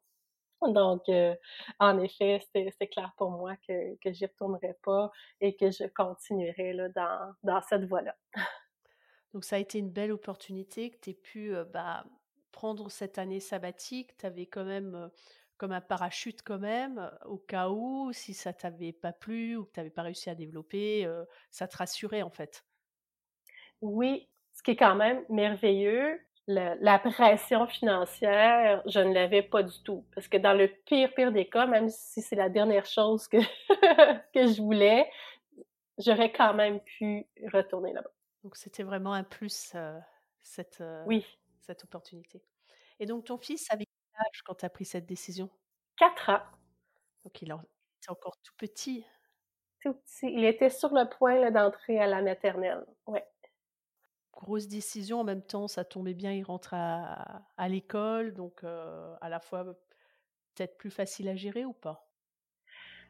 Donc, 0.62 1.10
euh, 1.10 1.34
en 1.80 1.98
effet, 1.98 2.40
c'était 2.54 2.88
clair 2.88 3.12
pour 3.18 3.32
moi 3.32 3.56
que, 3.68 3.96
que 3.96 4.14
j'y 4.14 4.28
retournerais 4.28 4.78
pas 4.84 5.10
et 5.40 5.56
que 5.56 5.72
je 5.72 5.86
continuerais 5.96 6.74
là, 6.74 6.90
dans, 6.90 7.34
dans 7.42 7.62
cette 7.64 7.86
voie-là. 7.86 8.16
Donc, 9.34 9.46
ça 9.46 9.56
a 9.56 9.60
été 9.60 9.80
une 9.80 9.90
belle 9.90 10.12
opportunité 10.12 10.92
que 10.92 10.98
tu 11.00 11.10
aies 11.10 11.14
pu 11.16 11.56
euh, 11.56 11.64
bah, 11.64 12.04
prendre 12.52 12.92
cette 12.92 13.18
année 13.18 13.40
sabbatique. 13.40 14.16
Tu 14.20 14.28
avais 14.28 14.46
quand 14.46 14.66
même 14.66 14.94
euh, 14.94 15.08
comme 15.62 15.74
un 15.74 15.80
parachute 15.80 16.42
quand 16.44 16.58
même, 16.58 17.12
au 17.26 17.38
cas 17.38 17.70
où, 17.70 18.12
si 18.14 18.34
ça 18.34 18.52
t'avait 18.52 18.94
pas 18.94 19.14
plu 19.14 19.56
ou 19.56 19.66
que 19.66 19.74
tu 19.74 19.80
n'avais 19.80 19.92
pas 19.92 20.02
réussi 20.02 20.28
à 20.32 20.34
développer, 20.34 21.08
ça 21.52 21.68
te 21.68 21.78
rassurait 21.78 22.24
en 22.24 22.32
fait. 22.32 22.66
Oui, 23.80 24.28
ce 24.54 24.64
qui 24.64 24.72
est 24.72 24.76
quand 24.76 24.96
même 24.96 25.24
merveilleux, 25.30 26.20
la 26.48 26.98
pression 26.98 27.68
financière, 27.68 28.82
je 28.88 29.02
ne 29.02 29.14
l'avais 29.14 29.44
pas 29.44 29.62
du 29.62 29.84
tout. 29.84 30.04
Parce 30.16 30.28
que 30.28 30.38
dans 30.38 30.54
le 30.54 30.68
pire, 30.68 31.14
pire 31.14 31.32
des 31.32 31.48
cas, 31.48 31.68
même 31.68 31.90
si 31.90 32.24
c'est 32.24 32.36
la 32.36 32.50
dernière 32.50 32.88
chose 32.88 33.28
que, 33.28 33.38
que 34.34 34.48
je 34.48 34.60
voulais, 34.64 35.12
j'aurais 36.00 36.32
quand 36.32 36.56
même 36.56 36.80
pu 36.80 37.28
retourner 37.54 37.94
là-bas. 37.94 38.10
Donc 38.44 38.56
c'était 38.56 38.82
vraiment 38.82 39.14
un 39.14 39.24
plus, 39.24 39.76
cette, 40.42 40.84
oui. 41.06 41.24
cette 41.60 41.84
opportunité. 41.84 42.42
Et 43.00 43.06
donc 43.06 43.26
ton 43.26 43.38
fils 43.38 43.68
quand 44.46 44.56
tu 44.56 44.66
as 44.66 44.70
pris 44.70 44.86
cette 44.86 45.06
décision 45.06 45.50
4 45.98 46.30
ans. 46.30 46.42
Donc, 47.24 47.42
il 47.42 47.52
est 47.52 48.10
encore 48.10 48.38
tout 48.42 48.54
petit. 48.58 49.06
Tout 49.82 49.94
petit. 49.94 50.32
Il 50.32 50.46
était 50.46 50.70
sur 50.70 50.94
le 50.94 51.08
point 51.10 51.52
d'entrer 51.52 52.00
à 52.00 52.08
la 52.08 52.22
maternelle. 52.22 52.86
Ouais. 53.08 53.26
Grosse 54.34 54.68
décision. 54.68 55.20
En 55.20 55.24
même 55.24 55.44
temps, 55.44 55.68
ça 55.68 55.84
tombait 55.84 56.14
bien, 56.14 56.32
il 56.32 56.44
rentre 56.44 56.74
à, 56.74 57.44
à 57.58 57.68
l'école. 57.68 58.34
Donc, 58.34 58.64
euh, 58.64 59.16
à 59.22 59.30
la 59.30 59.40
fois, 59.40 59.64
peut-être 60.56 60.78
plus 60.78 60.92
facile 60.92 61.30
à 61.30 61.36
gérer 61.36 61.66
ou 61.66 61.74
pas? 61.74 62.08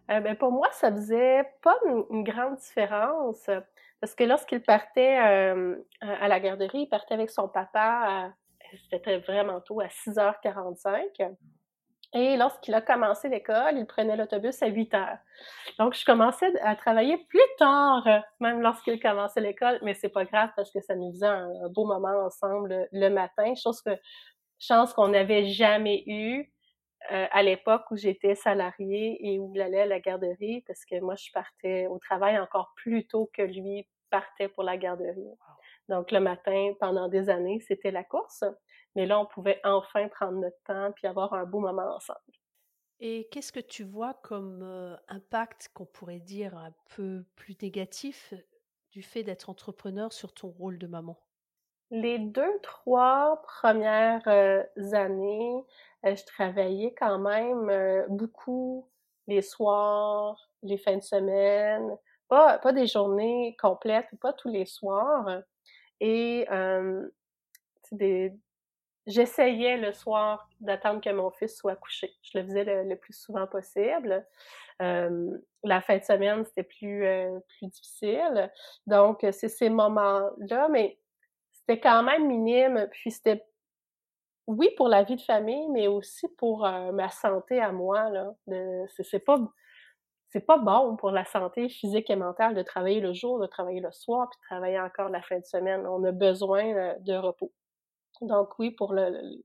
Euh, 0.10 0.20
ben 0.20 0.36
pour 0.36 0.52
moi, 0.52 0.70
ça 0.72 0.92
faisait 0.92 1.44
pas 1.62 1.78
une, 1.86 2.24
grande 2.24 2.58
différence. 2.58 3.50
Parce 4.00 4.16
que 4.16 4.24
lorsqu'il 4.24 4.62
partait 4.62 5.20
euh, 5.20 5.78
à 6.02 6.28
la 6.28 6.40
garderie, 6.40 6.82
il 6.82 6.90
partait 6.90 7.14
avec 7.14 7.30
son 7.30 7.48
papa 7.48 8.34
c'était 8.90 9.18
vraiment 9.20 9.62
tôt, 9.62 9.82
à 9.82 9.88
6h45. 9.88 11.36
Et 12.14 12.36
lorsqu'il 12.36 12.74
a 12.74 12.82
commencé 12.82 13.30
l'école, 13.30 13.78
il 13.78 13.86
prenait 13.86 14.18
l'autobus 14.18 14.62
à 14.62 14.68
8 14.68 14.94
heures. 14.96 15.18
Donc, 15.80 15.94
je 15.96 16.04
commençais 16.04 16.60
à 16.62 16.76
travailler 16.76 17.18
plus 17.30 17.40
tard, 17.58 18.06
même 18.42 18.62
lorsqu'il 18.62 19.00
commençait 19.00 19.40
l'école, 19.40 19.80
mais 19.82 19.94
c'est 19.94 20.10
pas 20.10 20.26
grave 20.26 20.50
parce 20.58 20.72
que 20.72 20.82
ça 20.82 20.96
nous 20.96 21.12
faisait 21.14 21.28
un, 21.28 21.70
beau 21.70 21.86
moment 21.86 22.26
ensemble 22.26 22.90
le 22.92 23.10
matin, 23.10 23.54
chose 23.56 23.82
que 23.82 23.92
chance 24.60 24.94
qu'on 24.94 25.08
n'avait 25.08 25.46
jamais 25.46 26.04
eu 26.06 26.52
euh, 27.12 27.28
à 27.32 27.44
l'époque 27.44 27.90
où 27.92 27.96
j'étais 27.96 28.36
salariée 28.36 29.18
et 29.22 29.40
où 29.40 29.54
il 29.56 29.62
allait 29.62 29.82
à 29.82 29.86
la 29.86 30.02
garderie, 30.02 30.64
parce 30.68 30.84
que 30.84 31.00
moi, 31.00 31.16
je 31.16 31.32
partais 31.34 31.88
au 31.88 31.98
travail 31.98 32.38
encore 32.38 32.74
plus 32.76 33.08
tôt 33.08 33.30
que 33.34 33.42
lui 33.42 33.88
partait 34.10 34.50
pour 34.50 34.64
la 34.64 34.76
garderie. 34.76 35.32
Donc, 35.90 36.12
le 36.12 36.20
matin, 36.20 36.74
pendant 36.80 37.08
des 37.08 37.30
années, 37.30 37.60
c'était 37.68 37.92
la 37.92 38.04
course. 38.04 38.44
Mais 38.96 39.06
là, 39.06 39.20
on 39.20 39.26
pouvait 39.26 39.60
enfin 39.64 40.08
prendre 40.10 40.40
notre 40.40 40.62
temps 40.64 40.92
puis 40.94 41.08
avoir 41.08 41.34
un 41.34 41.46
beau 41.46 41.60
moment 41.60 41.96
ensemble. 41.96 42.20
Et 43.04 43.28
qu'est-ce 43.32 43.52
que 43.52 43.60
tu 43.60 43.84
vois 43.84 44.14
comme 44.14 44.62
euh, 44.62 44.96
impact 45.08 45.72
qu'on 45.74 45.88
pourrait 45.88 46.20
dire 46.20 46.56
un 46.56 46.72
peu 46.96 47.26
plus 47.36 47.56
négatif 47.60 48.34
du 48.92 49.02
fait 49.02 49.24
d'être 49.24 49.50
entrepreneur 49.50 50.14
sur 50.14 50.34
ton 50.34 50.50
rôle 50.50 50.78
de 50.78 50.86
maman? 50.86 51.18
Les 51.90 52.20
deux, 52.20 52.60
trois 52.62 53.42
premières 53.42 54.28
euh, 54.28 54.64
années, 54.94 55.66
euh, 56.06 56.16
je 56.16 56.24
travaillais 56.26 56.94
quand 56.94 57.18
même 57.18 58.06
beaucoup 58.10 58.88
les 59.28 59.42
soirs, 59.42 60.52
les 60.62 60.78
fins 60.78 60.98
de 60.98 61.04
semaine, 61.04 61.98
pas, 62.28 62.60
pas 62.60 62.72
des 62.72 62.86
journées 62.86 63.58
complètes, 63.60 64.10
pas 64.22 64.34
tous 64.34 64.50
les 64.50 64.66
soirs. 64.66 65.42
Et 66.02 66.48
j'essayais 69.08 69.78
le 69.78 69.94
soir 69.94 70.50
d'attendre 70.60 71.00
que 71.00 71.10
mon 71.12 71.32
fils 71.32 71.56
soit 71.56 71.76
couché. 71.76 72.14
Je 72.24 72.40
le 72.40 72.46
faisais 72.46 72.84
le, 72.84 72.96
plus 72.96 73.14
souvent 73.14 73.48
possible. 73.48 74.26
la 74.80 75.82
fin 75.82 75.98
de 75.98 76.04
semaine, 76.04 76.44
c'était 76.46 76.64
plus, 76.64 77.06
plus 77.48 77.68
difficile. 77.68 78.52
Donc, 78.88 79.20
c'est 79.32 79.48
ces 79.48 79.70
moments-là, 79.70 80.68
mais 80.70 81.00
c'était 81.52 81.80
quand 81.80 82.04
même 82.04 82.28
minime. 82.28 82.88
Puis 82.92 83.12
c'était, 83.12 83.46
oui, 84.48 84.70
pour 84.76 84.88
la 84.88 85.04
vie 85.04 85.16
de 85.16 85.22
famille, 85.22 85.70
mais 85.70 85.88
aussi 85.88 86.28
pour 86.38 86.62
ma 86.62 87.10
santé 87.10 87.62
à 87.62 87.72
moi. 87.72 88.12
C'est 88.98 89.24
pas 89.24 89.38
c'est 90.32 90.46
pas 90.46 90.58
bon 90.58 90.96
pour 90.96 91.12
la 91.12 91.26
santé 91.26 91.70
physique 91.70 92.10
et 92.10 92.16
mentale 92.16 92.56
de 92.56 92.64
travailler 92.64 93.02
le 93.02 93.14
jour, 93.14 93.40
de 93.40 93.48
travailler 93.48 93.82
le 93.82 93.92
soir, 93.92 94.30
puis 94.30 94.40
de 94.40 94.46
travailler 94.46 94.80
encore 94.80 95.10
la 95.10 95.22
fin 95.22 95.38
de 95.38 95.46
semaine. 95.46 95.86
On 95.86 96.04
a 96.06 96.12
besoin 96.12 96.96
de 97.00 97.14
repos. 97.16 97.52
Donc 98.22 98.58
oui, 98.58 98.72
pour 98.72 98.94
le, 98.94 99.42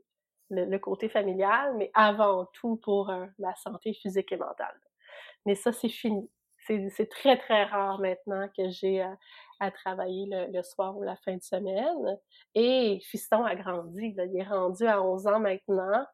le, 0.50 0.78
côté 0.78 1.08
familial, 1.08 1.74
mais 1.76 1.90
avant 1.94 2.46
tout 2.52 2.76
pour 2.76 3.10
euh, 3.10 3.26
la 3.38 3.54
santé 3.56 3.94
physique 3.94 4.30
et 4.32 4.36
mentale. 4.36 4.78
Mais 5.44 5.54
ça, 5.54 5.72
c'est 5.72 5.88
fini. 5.88 6.30
C'est 6.68 7.08
très, 7.08 7.38
très 7.38 7.64
rare 7.64 8.00
maintenant 8.00 8.48
que 8.56 8.68
j'ai 8.70 9.00
à, 9.60 9.70
travailler 9.70 10.26
le, 10.28 10.62
soir 10.64 10.96
ou 10.96 11.02
la 11.02 11.14
fin 11.16 11.36
de 11.36 11.42
semaine. 11.42 12.18
Et 12.56 12.98
Fiston 13.04 13.44
a 13.44 13.54
grandi. 13.54 14.14
Il 14.16 14.36
est 14.36 14.42
rendu 14.42 14.84
à 14.84 15.00
11 15.00 15.28
ans 15.28 15.38
maintenant. 15.38 16.04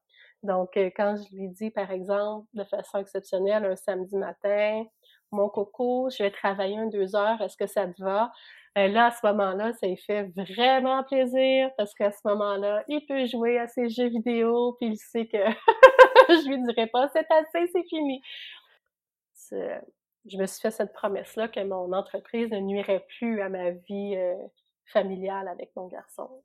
Donc, 0.42 0.76
euh, 0.76 0.90
quand 0.96 1.16
je 1.16 1.36
lui 1.36 1.48
dis, 1.48 1.70
par 1.70 1.90
exemple, 1.90 2.48
de 2.54 2.64
façon 2.64 2.98
exceptionnelle, 2.98 3.64
un 3.64 3.76
samedi 3.76 4.16
matin, 4.16 4.84
mon 5.30 5.48
coco, 5.48 6.10
je 6.10 6.22
vais 6.22 6.30
travailler 6.30 6.76
un 6.78 6.86
deux 6.86 7.14
heures, 7.14 7.40
est-ce 7.40 7.56
que 7.56 7.66
ça 7.66 7.86
te 7.86 8.02
va? 8.02 8.32
Euh, 8.78 8.88
là, 8.88 9.06
à 9.06 9.10
ce 9.10 9.24
moment-là, 9.26 9.72
ça 9.74 9.86
lui 9.86 9.96
fait 9.96 10.24
vraiment 10.34 11.02
plaisir 11.04 11.70
parce 11.76 11.94
qu'à 11.94 12.10
ce 12.10 12.20
moment-là, 12.24 12.84
il 12.88 13.04
peut 13.06 13.26
jouer 13.26 13.58
à 13.58 13.68
ses 13.68 13.88
jeux 13.88 14.08
vidéo, 14.08 14.76
puis 14.80 14.90
il 14.90 14.96
sait 14.96 15.26
que 15.26 15.36
je 16.28 16.48
lui 16.48 16.62
dirai 16.64 16.86
pas 16.86 17.08
c'est 17.12 17.30
assez, 17.30 17.70
c'est 17.72 17.84
fini. 17.84 18.22
Je 19.50 20.38
me 20.38 20.46
suis 20.46 20.60
fait 20.60 20.70
cette 20.70 20.92
promesse-là 20.92 21.48
que 21.48 21.62
mon 21.64 21.92
entreprise 21.92 22.50
ne 22.50 22.60
nuirait 22.60 23.04
plus 23.18 23.42
à 23.42 23.48
ma 23.48 23.70
vie 23.70 24.16
euh, 24.16 24.34
familiale 24.86 25.48
avec 25.48 25.70
mon 25.76 25.88
garçon. 25.88 26.42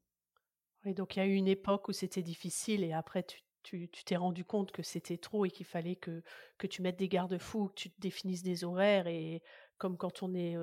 Oui, 0.83 0.93
donc 0.93 1.15
il 1.15 1.19
y 1.19 1.21
a 1.21 1.25
eu 1.25 1.35
une 1.35 1.47
époque 1.47 1.87
où 1.87 1.93
c'était 1.93 2.21
difficile 2.21 2.83
et 2.83 2.93
après 2.93 3.23
tu 3.23 3.39
tu 3.67 4.03
t'es 4.05 4.15
rendu 4.15 4.45
compte 4.45 4.71
que 4.71 4.83
c'était 4.83 5.17
trop 5.17 5.45
et 5.45 5.51
qu'il 5.51 5.65
fallait 5.65 5.95
que, 5.95 6.23
que 6.57 6.67
tu 6.67 6.81
mettes 6.81 6.97
des 6.97 7.09
garde-fous, 7.09 7.67
que 7.69 7.73
tu 7.75 7.89
te 7.89 7.99
définisses 7.99 8.43
des 8.43 8.63
horaires 8.63 9.07
et 9.07 9.41
comme 9.77 9.97
quand 9.97 10.23
on 10.23 10.33
est 10.33 10.55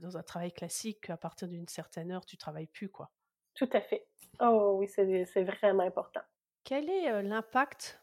dans 0.00 0.16
un 0.16 0.22
travail 0.22 0.52
classique, 0.52 1.10
à 1.10 1.16
partir 1.16 1.48
d'une 1.48 1.66
certaine 1.66 2.12
heure, 2.12 2.24
tu 2.24 2.36
travailles 2.36 2.68
plus, 2.68 2.88
quoi. 2.88 3.10
Tout 3.54 3.68
à 3.72 3.80
fait. 3.80 4.06
Oh 4.40 4.76
oui, 4.78 4.88
c'est 4.88 5.42
vraiment 5.42 5.82
important. 5.82 6.20
Quel 6.64 6.88
est 6.88 7.22
l'impact 7.22 8.00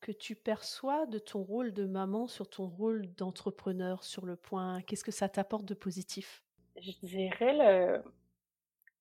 que 0.00 0.12
tu 0.12 0.34
perçois 0.34 1.06
de 1.06 1.18
ton 1.18 1.42
rôle 1.42 1.72
de 1.72 1.86
maman 1.86 2.26
sur 2.26 2.48
ton 2.48 2.66
rôle 2.66 3.14
d'entrepreneur 3.14 4.02
sur 4.04 4.26
le 4.26 4.36
point? 4.36 4.80
Qu'est-ce 4.82 5.04
que 5.04 5.12
ça 5.12 5.28
t'apporte 5.28 5.64
de 5.64 5.74
positif? 5.74 6.44
Je 6.76 6.92
dirais 7.02 7.54
le, 7.54 8.02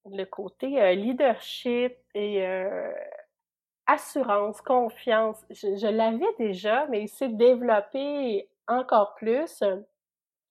le 0.06 0.24
côté 0.26 0.96
leadership 0.96 1.96
et 2.14 2.42
assurance, 3.88 4.62
confiance. 4.62 5.44
Je, 5.50 5.88
l'avais 5.88 6.26
déjà, 6.38 6.86
mais 6.88 7.04
il 7.04 7.08
s'est 7.08 7.30
développé 7.30 8.50
encore 8.68 9.16
plus. 9.16 9.64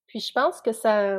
Puis 0.06 0.20
je 0.20 0.32
pense 0.32 0.60
que 0.60 0.72
ça, 0.72 1.18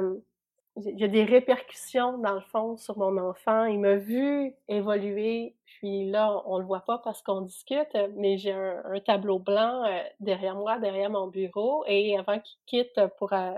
il 0.85 0.99
y 0.99 1.03
a 1.03 1.07
des 1.07 1.23
répercussions 1.23 2.17
dans 2.17 2.35
le 2.35 2.41
fond 2.41 2.77
sur 2.77 2.97
mon 2.97 3.17
enfant. 3.17 3.65
Il 3.65 3.79
m'a 3.79 3.95
vu 3.95 4.53
évoluer, 4.67 5.55
puis 5.65 6.09
là 6.09 6.41
on 6.45 6.59
le 6.59 6.65
voit 6.65 6.85
pas 6.85 6.99
parce 6.99 7.21
qu'on 7.21 7.41
discute, 7.41 7.95
mais 8.15 8.37
j'ai 8.37 8.51
un, 8.51 8.99
tableau 9.05 9.39
blanc 9.39 9.85
euh, 9.85 10.01
derrière 10.19 10.55
moi, 10.55 10.79
derrière 10.79 11.09
mon 11.09 11.27
bureau, 11.27 11.83
et 11.87 12.17
avant 12.17 12.39
qu'il 12.39 12.57
quitte 12.65 12.99
pour 13.17 13.33
euh, 13.33 13.53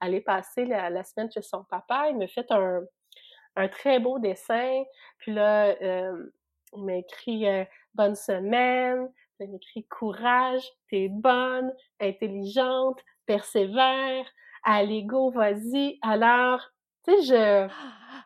aller 0.00 0.20
passer 0.20 0.64
la, 0.64 1.04
semaine 1.04 1.30
chez 1.30 1.42
son 1.42 1.64
papa, 1.64 2.08
il 2.10 2.18
m'a 2.18 2.26
fait 2.26 2.50
un, 2.50 2.82
un 3.56 3.68
très 3.68 4.00
beau 4.00 4.18
dessin. 4.18 4.84
Puis 5.18 5.32
là, 5.32 5.74
euh, 5.82 6.32
il 6.76 6.84
m'a 6.84 6.96
écrit 6.96 7.46
bonne 7.94 8.14
semaine. 8.14 9.08
Il 9.40 9.50
m'a 9.50 9.56
écrit 9.56 9.84
courage, 9.88 10.62
t'es 10.88 11.08
bonne, 11.08 11.72
intelligente, 12.00 13.00
persévère 13.26 14.24
allez 14.62 15.04
go, 15.04 15.30
vas-y. 15.30 15.98
Alors, 16.02 16.60
tu 17.04 17.14
sais, 17.14 17.22
je... 17.22 17.68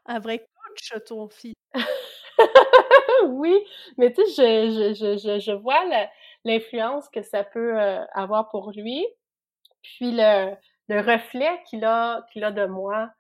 Un 0.07 0.19
vrai 0.21 0.39
coach, 0.39 0.93
ton 1.07 1.29
fils. 1.29 1.55
oui, 3.29 3.55
mais 3.99 4.13
tu 4.13 4.25
sais, 4.27 4.71
je, 4.71 4.95
je, 4.95 5.17
je, 5.19 5.39
je 5.41 5.53
vois 5.53 5.83
l'influence 6.45 7.09
que 7.09 7.23
ça 7.23 7.45
peut 7.45 7.81
euh, 7.81 8.05
avoir 8.15 8.49
pour 8.51 8.73
lui, 8.73 9.07
puis 9.83 10.13
le, 10.13 10.55
le 10.89 11.01
reflet 11.01 11.63
qu'il 11.69 11.85
a, 11.85 12.27
qu'il 12.33 12.45
a 12.45 12.53
de 12.53 12.67
moi. 12.67 13.11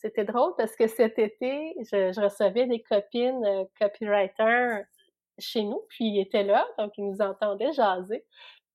C'était 0.00 0.24
drôle 0.24 0.54
parce 0.56 0.76
que 0.76 0.86
cet 0.86 1.18
été, 1.18 1.74
je, 1.80 2.12
je 2.12 2.20
recevais 2.20 2.66
des 2.66 2.82
copines 2.82 3.44
euh, 3.44 3.64
copywriters 3.78 4.84
chez 5.38 5.62
nous, 5.62 5.82
puis 5.90 6.06
ils 6.06 6.20
étaient 6.20 6.42
là, 6.42 6.66
donc 6.78 6.92
ils 6.96 7.04
nous 7.04 7.20
entendaient 7.20 7.72
jaser. 7.72 8.24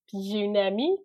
Puis 0.07 0.19
j'ai 0.23 0.39
une 0.39 0.57
amie 0.57 0.97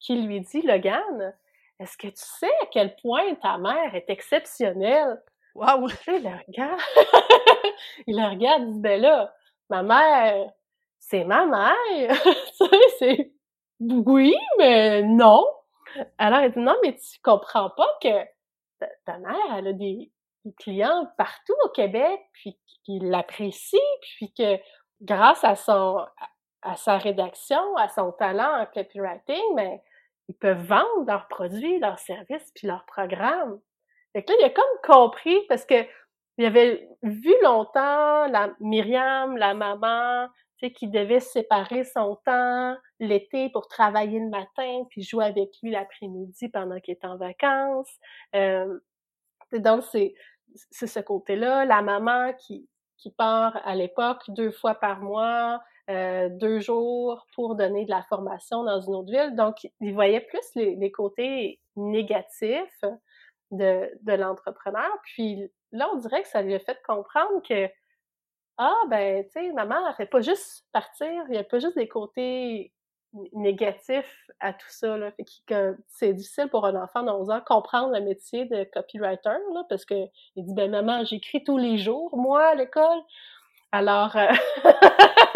qui 0.00 0.16
lui 0.22 0.40
dit, 0.40 0.62
Logan, 0.62 1.34
est-ce 1.78 1.98
que 1.98 2.06
tu 2.06 2.14
sais 2.16 2.50
à 2.62 2.66
quel 2.72 2.96
point 2.96 3.34
ta 3.36 3.58
mère 3.58 3.94
est 3.94 4.08
exceptionnelle? 4.08 5.22
Waouh! 5.54 5.88
Il 6.08 6.22
le 6.22 6.30
regarde. 6.46 6.80
il 8.06 8.16
le 8.16 8.30
regarde, 8.30 8.62
il 8.66 8.72
dit, 8.74 8.80
ben 8.80 9.00
là, 9.00 9.34
ma 9.68 9.82
mère, 9.82 10.52
c'est 10.98 11.24
ma 11.24 11.44
mère. 11.44 12.22
tu 12.58 12.66
sais, 12.66 12.80
c'est 12.98 13.32
oui, 13.80 14.34
mais 14.58 15.02
non. 15.02 15.46
Alors, 16.16 16.40
elle 16.40 16.52
dit, 16.52 16.58
non, 16.60 16.76
mais 16.82 16.94
tu 16.94 17.20
comprends 17.22 17.70
pas 17.70 17.88
que 18.02 18.35
ta, 19.04 19.18
mère, 19.18 19.56
elle 19.56 19.68
a 19.68 19.72
des, 19.72 20.10
clients 20.60 21.08
partout 21.18 21.56
au 21.64 21.70
Québec, 21.70 22.20
puis 22.32 22.56
qui 22.84 23.00
l'apprécient, 23.00 23.80
puis 24.00 24.32
que 24.32 24.60
grâce 25.00 25.42
à 25.42 25.56
son, 25.56 26.06
à 26.62 26.76
sa 26.76 26.98
rédaction, 26.98 27.76
à 27.76 27.88
son 27.88 28.12
talent 28.12 28.62
en 28.62 28.66
copywriting, 28.66 29.54
mais 29.56 29.70
ben, 29.70 29.78
ils 30.28 30.36
peuvent 30.36 30.64
vendre 30.64 31.04
leurs 31.06 31.26
produits, 31.26 31.80
leurs 31.80 31.98
services, 31.98 32.52
puis 32.54 32.68
leurs 32.68 32.84
programmes. 32.86 33.60
Fait 34.12 34.22
que 34.22 34.32
là, 34.32 34.38
il 34.40 34.44
a 34.44 34.50
comme 34.50 34.64
compris, 34.84 35.36
parce 35.48 35.64
que 35.64 35.84
il 36.38 36.44
avait 36.44 36.88
vu 37.02 37.34
longtemps 37.42 38.26
la 38.26 38.50
Myriam, 38.60 39.36
la 39.36 39.54
maman, 39.54 40.28
sais, 40.60 40.72
qui 40.72 40.88
devait 40.88 41.20
séparer 41.20 41.84
son 41.84 42.16
temps 42.24 42.76
l'été 43.00 43.50
pour 43.50 43.68
travailler 43.68 44.20
le 44.20 44.28
matin, 44.28 44.84
puis 44.90 45.02
jouer 45.02 45.24
avec 45.24 45.50
lui 45.62 45.70
l'après-midi 45.70 46.48
pendant 46.48 46.80
qu'il 46.80 46.94
était 46.94 47.06
en 47.06 47.16
vacances. 47.16 47.90
Euh, 48.34 48.78
donc, 49.52 49.82
c'est, 49.84 50.14
c'est 50.70 50.86
ce 50.86 51.00
côté-là. 51.00 51.64
La 51.64 51.82
maman 51.82 52.32
qui, 52.34 52.68
qui 52.96 53.10
part 53.10 53.60
à 53.64 53.74
l'époque 53.74 54.22
deux 54.28 54.50
fois 54.50 54.74
par 54.74 55.00
mois, 55.00 55.60
euh, 55.88 56.28
deux 56.30 56.58
jours 56.58 57.26
pour 57.34 57.54
donner 57.54 57.84
de 57.84 57.90
la 57.90 58.02
formation 58.04 58.64
dans 58.64 58.80
une 58.80 58.94
autre 58.96 59.10
ville. 59.10 59.36
Donc, 59.36 59.68
il 59.80 59.94
voyait 59.94 60.20
plus 60.20 60.44
les, 60.56 60.90
côtés 60.90 61.60
négatifs 61.76 62.84
de, 63.52 63.88
de 64.02 64.12
l'entrepreneur. 64.12 64.90
Puis 65.04 65.48
là, 65.72 65.88
on 65.92 65.98
dirait 65.98 66.22
que 66.22 66.28
ça 66.28 66.42
lui 66.42 66.54
a 66.54 66.58
fait 66.58 66.78
comprendre 66.86 67.40
que, 67.48 67.68
ah, 68.58 68.74
ben, 68.88 69.24
tu 69.24 69.30
sais, 69.32 69.52
maman, 69.52 69.76
elle 69.88 69.94
fait 69.94 70.06
pas 70.06 70.20
juste 70.20 70.64
partir, 70.72 71.08
il 71.28 71.32
n'y 71.32 71.38
a 71.38 71.44
pas 71.44 71.58
juste 71.58 71.76
des 71.76 71.88
côtés 71.88 72.72
négatifs 73.32 74.30
à 74.40 74.52
tout 74.52 74.68
ça. 74.68 74.96
Là. 74.96 75.10
Fait 75.12 75.24
que 75.46 75.76
c'est 75.88 76.12
difficile 76.12 76.48
pour 76.48 76.66
un 76.66 76.74
enfant 76.82 77.02
de 77.02 77.10
11 77.10 77.30
ans 77.30 77.40
comprendre 77.46 77.94
le 77.94 78.00
métier 78.02 78.46
de 78.46 78.64
copywriter, 78.72 79.38
là, 79.54 79.64
parce 79.68 79.84
que 79.84 79.94
il 80.36 80.44
dit, 80.44 80.54
ben, 80.54 80.70
maman, 80.70 81.04
j'écris 81.04 81.44
tous 81.44 81.58
les 81.58 81.78
jours, 81.78 82.16
moi, 82.16 82.48
à 82.48 82.54
l'école. 82.54 83.00
Alors, 83.72 84.16
euh, 84.16 84.28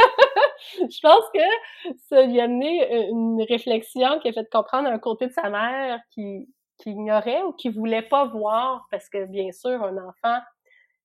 je 0.79 1.01
pense 1.01 1.25
que 1.35 1.95
ça 2.09 2.23
lui 2.23 2.41
a 2.41 2.45
amené 2.45 3.09
une 3.09 3.43
réflexion 3.49 4.19
qui 4.21 4.29
a 4.29 4.33
fait 4.33 4.49
comprendre 4.51 4.89
un 4.89 4.99
côté 4.99 5.27
de 5.27 5.33
sa 5.33 5.51
mère 5.51 6.01
qui, 6.11 6.49
qui 6.79 6.91
ignorait 6.91 7.43
ou 7.43 7.53
qui 7.53 7.69
voulait 7.69 8.03
pas 8.03 8.25
voir 8.27 8.87
parce 8.91 9.09
que 9.09 9.27
bien 9.27 9.53
sûr 9.53 9.83
un 9.83 9.97
enfant 9.99 10.39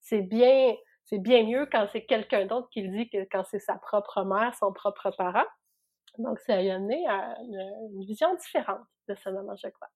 c'est 0.01 0.21
bien 0.21 0.75
c'est 1.05 1.19
bien 1.19 1.43
mieux 1.43 1.67
quand 1.71 1.87
c'est 1.91 2.05
quelqu'un 2.05 2.45
d'autre 2.45 2.67
qui 2.69 2.81
le 2.81 2.89
dit 2.89 3.09
que 3.09 3.27
quand 3.31 3.43
c'est 3.45 3.59
sa 3.59 3.75
propre 3.75 4.23
mère, 4.23 4.53
son 4.55 4.73
propre 4.73 5.11
parent. 5.11 5.45
Donc 6.17 6.39
ça 6.39 6.55
a 6.55 6.57
amené 6.57 7.05
à 7.07 7.35
une, 7.41 8.03
vision 8.05 8.33
différente 8.35 8.81
de 9.07 9.15
sa 9.15 9.31
maman, 9.31 9.55
je 9.55 9.67
crois. 9.69 9.89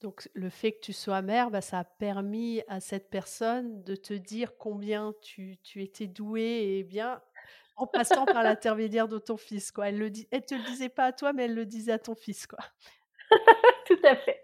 Donc 0.00 0.28
le 0.34 0.48
fait 0.48 0.72
que 0.72 0.80
tu 0.80 0.92
sois 0.92 1.22
mère, 1.22 1.50
bah, 1.50 1.60
ça 1.60 1.80
a 1.80 1.84
permis 1.84 2.62
à 2.68 2.80
cette 2.80 3.10
personne 3.10 3.84
de 3.84 3.94
te 3.94 4.14
dire 4.14 4.56
combien 4.56 5.14
tu, 5.20 5.58
tu 5.62 5.82
étais 5.82 6.06
douée 6.06 6.78
et 6.78 6.84
bien 6.84 7.22
en 7.76 7.86
passant 7.86 8.24
par 8.24 8.42
l'intermédiaire 8.42 9.08
de 9.08 9.18
ton 9.18 9.36
fils, 9.36 9.70
quoi. 9.70 9.88
Elle 9.88 10.12
elle 10.30 10.44
te 10.44 10.54
le 10.54 10.64
disait 10.64 10.88
pas 10.88 11.04
à 11.04 11.12
toi, 11.12 11.32
mais 11.32 11.44
elle 11.44 11.54
le 11.54 11.66
disait 11.66 11.92
à 11.92 11.98
ton 11.98 12.14
fils, 12.14 12.46
quoi. 12.46 12.58
Tout 13.86 14.00
à 14.04 14.16
fait. 14.16 14.42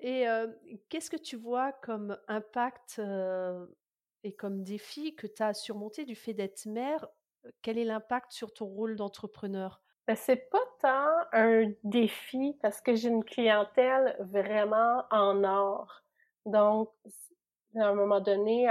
et 0.00 0.26
qu'est-ce 0.88 1.10
que 1.10 1.16
tu 1.16 1.36
vois 1.36 1.72
comme 1.72 2.16
impact 2.28 3.00
et 4.24 4.34
comme 4.34 4.64
défi 4.64 5.14
que 5.14 5.26
tu 5.26 5.42
as 5.42 5.54
surmonté 5.54 6.04
du 6.04 6.16
fait 6.16 6.32
d'être 6.32 6.66
mère 6.66 7.06
Quel 7.62 7.78
est 7.78 7.84
l'impact 7.84 8.32
sur 8.32 8.52
ton 8.52 8.66
rôle 8.66 8.96
d'entrepreneur? 8.96 9.82
Ben, 10.06 10.16
c'est 10.16 10.50
pas 10.50 10.58
tant 10.80 11.28
un 11.32 11.72
défi 11.82 12.58
parce 12.60 12.80
que 12.80 12.94
j'ai 12.94 13.08
une 13.08 13.24
clientèle 13.24 14.16
vraiment 14.20 15.04
en 15.10 15.44
or. 15.44 16.02
Donc, 16.44 16.90
à 17.76 17.86
un 17.86 17.94
moment 17.94 18.20
donné, 18.20 18.66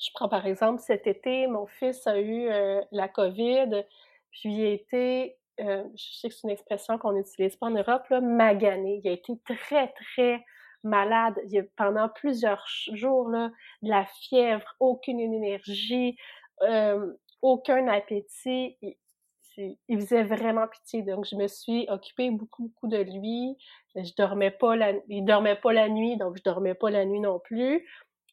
je 0.00 0.10
prends 0.14 0.28
par 0.28 0.46
exemple 0.46 0.80
cet 0.80 1.06
été, 1.06 1.46
mon 1.46 1.66
fils 1.66 2.06
a 2.06 2.20
eu 2.20 2.48
la 2.90 3.08
COVID, 3.08 3.84
puis 4.30 4.52
il 4.52 4.64
a 4.64 4.70
été, 4.70 5.38
je 5.58 6.18
sais 6.20 6.28
que 6.28 6.34
c'est 6.34 6.42
une 6.42 6.50
expression 6.50 6.98
qu'on 6.98 7.12
n'utilise 7.12 7.54
pas 7.56 7.66
en 7.66 7.70
Europe, 7.70 8.08
là, 8.10 8.20
magané. 8.20 9.00
Il 9.04 9.08
a 9.08 9.12
été 9.12 9.32
très, 9.44 9.92
très 9.92 10.44
malade. 10.86 11.34
Il 11.50 11.58
a, 11.58 11.62
pendant 11.76 12.08
plusieurs 12.08 12.64
jours, 12.92 13.28
là, 13.28 13.50
de 13.82 13.90
la 13.90 14.06
fièvre, 14.06 14.74
aucune 14.80 15.20
énergie, 15.20 16.16
euh, 16.62 17.12
aucun 17.42 17.88
appétit. 17.88 18.76
Il, 18.82 18.96
il 19.88 20.00
faisait 20.00 20.24
vraiment 20.24 20.66
pitié. 20.68 21.02
Donc, 21.02 21.26
je 21.30 21.36
me 21.36 21.48
suis 21.48 21.86
occupée 21.88 22.30
beaucoup, 22.30 22.64
beaucoup 22.64 22.88
de 22.88 22.98
lui. 22.98 23.56
Je 23.94 24.12
dormais 24.16 24.50
pas 24.50 24.76
la, 24.76 24.92
il 25.08 25.24
dormait 25.24 25.56
pas 25.56 25.72
la 25.72 25.88
nuit, 25.88 26.16
donc 26.16 26.36
je 26.36 26.42
dormais 26.42 26.74
pas 26.74 26.90
la 26.90 27.04
nuit 27.04 27.20
non 27.20 27.38
plus. 27.38 27.86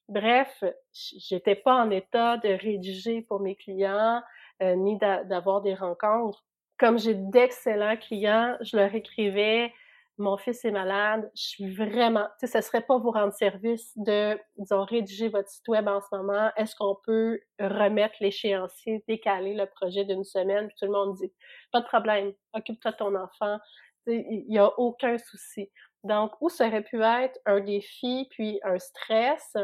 Bref, 0.10 0.64
j'étais 0.92 1.56
pas 1.56 1.76
en 1.76 1.90
état 1.90 2.38
de 2.38 2.50
rédiger 2.50 3.22
pour 3.22 3.40
mes 3.40 3.56
clients, 3.56 4.22
euh, 4.62 4.76
ni 4.76 4.98
d'avoir 4.98 5.62
des 5.62 5.76
rencontres. 5.76 6.44
Comme 6.78 7.00
j'ai 7.00 7.14
d'excellents 7.14 7.96
clients, 7.96 8.58
je 8.62 8.76
leur 8.76 8.94
écrivais 8.94 9.72
mon 10.18 10.38
fils 10.38 10.64
est 10.64 10.72
malade, 10.72 11.30
je 11.36 11.42
suis 11.42 11.74
vraiment, 11.74 12.28
tu 12.40 12.48
sais, 12.48 12.62
ce 12.62 12.68
serait 12.68 12.82
pas 12.82 12.98
vous 12.98 13.12
rendre 13.12 13.34
service 13.34 13.92
de, 13.96 14.40
disons, 14.58 14.84
rédiger 14.86 15.30
votre 15.30 15.50
site 15.50 15.68
web 15.68 15.88
en 15.88 16.02
ce 16.02 16.16
moment. 16.16 16.52
Est-ce 16.56 16.76
qu'on 16.76 16.96
peut 17.04 17.40
remettre 17.60 18.16
l'échéancier, 18.20 19.04
décaler 19.08 19.56
le 19.56 19.66
projet 19.66 20.06
d'une 20.06 20.24
semaine? 20.24 20.68
Puis 20.68 20.76
tout 20.80 20.86
le 20.86 20.92
monde 20.92 21.16
dit, 21.16 21.32
pas 21.72 21.82
de 21.82 21.88
problème, 21.88 22.34
occupe-toi 22.54 22.92
de 22.92 22.98
ton 22.98 23.16
enfant. 23.16 23.58
Il 24.06 24.46
y 24.54 24.60
a 24.60 24.68
aucun 24.80 25.18
souci. 25.18 25.72
Donc, 26.04 26.34
où 26.42 26.50
ça 26.50 26.68
aurait 26.68 26.84
pu 26.84 27.02
être 27.02 27.40
un 27.46 27.62
défi 27.62 28.28
puis 28.30 28.60
un 28.64 28.78
stress, 28.78 29.56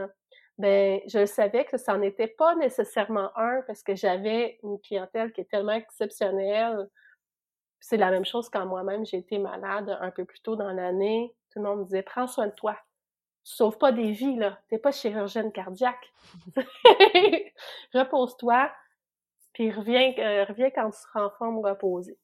ben 0.58 1.00
je 1.08 1.26
savais 1.26 1.66
que 1.66 1.78
ça 1.78 1.96
n'en 1.96 2.02
était 2.02 2.28
pas 2.28 2.56
nécessairement 2.56 3.32
un 3.38 3.62
parce 3.68 3.84
que 3.84 3.96
j'avais 3.96 4.60
une 4.64 4.80
clientèle 4.82 5.32
qui 5.32 5.42
est 5.42 5.50
tellement 5.50 5.74
exceptionnelle. 5.74 6.88
C'est 7.80 7.98
la 7.98 8.12
même 8.12 8.26
chose 8.26 8.50
quand 8.50 8.66
moi-même 8.66 9.06
j'ai 9.06 9.18
été 9.18 9.38
malade 9.38 9.98
un 10.02 10.12
peu 10.12 10.26
plus 10.26 10.42
tôt 10.42 10.56
dans 10.56 10.72
l'année. 10.72 11.34
Tout 11.52 11.60
le 11.60 11.66
monde 11.66 11.80
me 11.80 11.84
disait 11.86 12.04
prends 12.04 12.28
soin 12.28 12.48
de 12.48 12.54
toi. 12.54 12.78
Tu 13.46 13.54
sauves 13.54 13.78
pas 13.78 13.92
des 13.92 14.12
vies 14.12 14.36
là, 14.36 14.60
t'es 14.70 14.78
pas 14.78 14.92
chirurgienne 14.92 15.52
cardiaque. 15.52 16.14
Repose-toi, 17.94 18.72
puis 19.54 19.72
reviens, 19.72 20.14
euh, 20.20 20.46
reviens 20.46 20.70
quand 20.72 20.90
tu 20.92 20.98
seras 20.98 21.26
en 21.26 21.30
forme 21.32 21.66
reposée. 21.66 22.18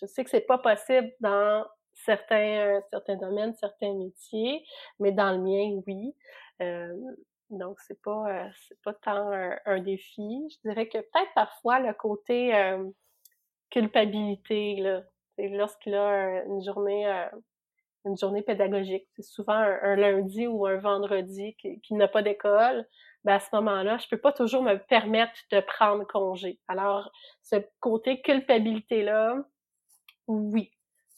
Je 0.00 0.06
sais 0.06 0.24
que 0.24 0.30
c'est 0.30 0.40
pas 0.40 0.58
possible 0.58 1.12
dans 1.20 1.64
certains, 1.94 2.80
certains 2.90 3.16
domaines, 3.16 3.54
certains 3.54 3.94
métiers, 3.94 4.64
mais 4.98 5.12
dans 5.12 5.32
le 5.32 5.38
mien, 5.38 5.80
oui. 5.86 6.14
Euh, 6.62 6.92
donc, 7.50 7.78
c'est 7.80 8.00
pas, 8.02 8.24
euh, 8.28 8.48
c'est 8.68 8.80
pas 8.82 8.94
tant 8.94 9.30
un, 9.66 9.80
défi. 9.80 10.48
Je 10.50 10.68
dirais 10.68 10.88
que 10.88 10.98
peut-être 10.98 11.34
parfois 11.34 11.78
le 11.80 11.92
côté 11.94 12.54
euh, 12.54 12.84
culpabilité, 13.74 14.76
là, 14.76 15.02
lorsqu'il 15.36 15.96
a 15.96 16.44
une 16.44 16.62
journée, 16.62 17.04
une 18.04 18.16
journée 18.16 18.42
pédagogique, 18.42 19.04
c'est 19.16 19.22
souvent 19.22 19.54
un, 19.54 19.96
lundi 19.96 20.46
ou 20.46 20.64
un 20.64 20.76
vendredi 20.76 21.56
qu'il 21.56 21.96
n'a 21.96 22.06
pas 22.06 22.22
d'école, 22.22 22.86
ben 23.24 23.34
à 23.34 23.40
ce 23.40 23.48
moment-là, 23.54 23.98
je 23.98 24.06
peux 24.08 24.20
pas 24.20 24.32
toujours 24.32 24.62
me 24.62 24.76
permettre 24.76 25.32
de 25.50 25.58
prendre 25.58 26.06
congé. 26.06 26.60
Alors, 26.68 27.10
ce 27.42 27.56
côté 27.80 28.20
culpabilité-là, 28.20 29.38
oui, 30.28 30.70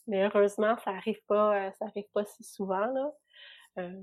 mais 0.06 0.24
heureusement, 0.24 0.76
ça 0.78 0.92
arrive 0.92 1.20
pas, 1.26 1.66
euh, 1.66 1.70
ça 1.72 1.86
arrive 1.86 2.08
pas 2.14 2.24
si 2.24 2.42
souvent, 2.42 2.86
là. 2.86 3.12
Euh, 3.78 4.02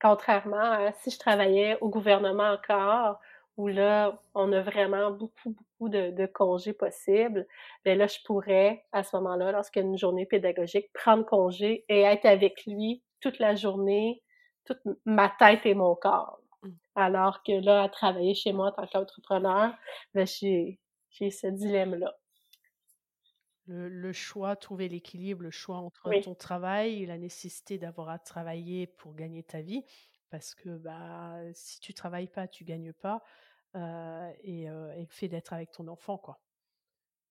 contrairement 0.00 0.58
à 0.58 0.92
si 0.92 1.10
je 1.10 1.18
travaillais 1.18 1.78
au 1.80 1.88
gouvernement 1.90 2.50
encore, 2.50 3.20
où 3.58 3.68
là, 3.68 4.22
on 4.34 4.52
a 4.52 4.62
vraiment 4.62 5.10
beaucoup, 5.10 5.50
beaucoup 5.50 5.88
de, 5.90 6.26
congés 6.26 6.72
possibles, 6.72 7.46
bien 7.84 7.96
là, 7.96 8.06
je 8.06 8.18
pourrais, 8.24 8.86
à 8.92 9.02
ce 9.02 9.16
moment-là, 9.16 9.52
lorsqu'il 9.52 9.82
y 9.82 9.84
a 9.84 9.88
une 9.88 9.98
journée 9.98 10.24
pédagogique, 10.24 10.90
prendre 10.94 11.26
congé 11.26 11.84
et 11.88 12.02
être 12.02 12.24
avec 12.24 12.64
lui 12.66 13.02
toute 13.20 13.38
la 13.38 13.56
journée, 13.56 14.22
toute 14.64 14.80
ma 15.04 15.28
tête 15.28 15.66
et 15.66 15.74
mon 15.74 15.94
corps. 15.96 16.40
Mmh. 16.62 16.70
Alors 16.94 17.42
que 17.42 17.52
là, 17.52 17.82
à 17.82 17.88
travailler 17.88 18.34
chez 18.34 18.52
moi 18.52 18.68
en 18.68 18.72
tant 18.72 18.86
qu'entrepreneur, 18.86 19.74
ben, 20.14 20.26
j'ai, 20.26 20.78
j'ai 21.10 21.30
ce 21.30 21.48
dilemme-là 21.48 22.14
le, 23.68 24.12
choix, 24.12 24.56
trouver 24.56 24.88
l'équilibre, 24.88 25.42
le 25.42 25.50
choix 25.50 25.76
entre 25.76 26.10
ton 26.22 26.34
travail 26.34 27.02
et 27.02 27.06
la 27.06 27.18
nécessité 27.18 27.76
d'avoir 27.78 28.08
à 28.08 28.18
travailler 28.18 28.86
pour 28.86 29.14
gagner 29.14 29.42
ta 29.42 29.60
vie. 29.60 29.84
Parce 30.30 30.54
que 30.54 30.76
bah, 30.78 31.38
si 31.52 31.80
tu 31.80 31.94
travailles 31.94 32.28
pas, 32.28 32.48
tu 32.48 32.64
gagnes 32.64 32.92
pas. 32.92 33.22
Et, 33.74 34.66
le 34.66 35.06
fait 35.08 35.28
d'être 35.28 35.52
avec 35.52 35.72
ton 35.72 35.88
enfant, 35.88 36.18
quoi. 36.18 36.38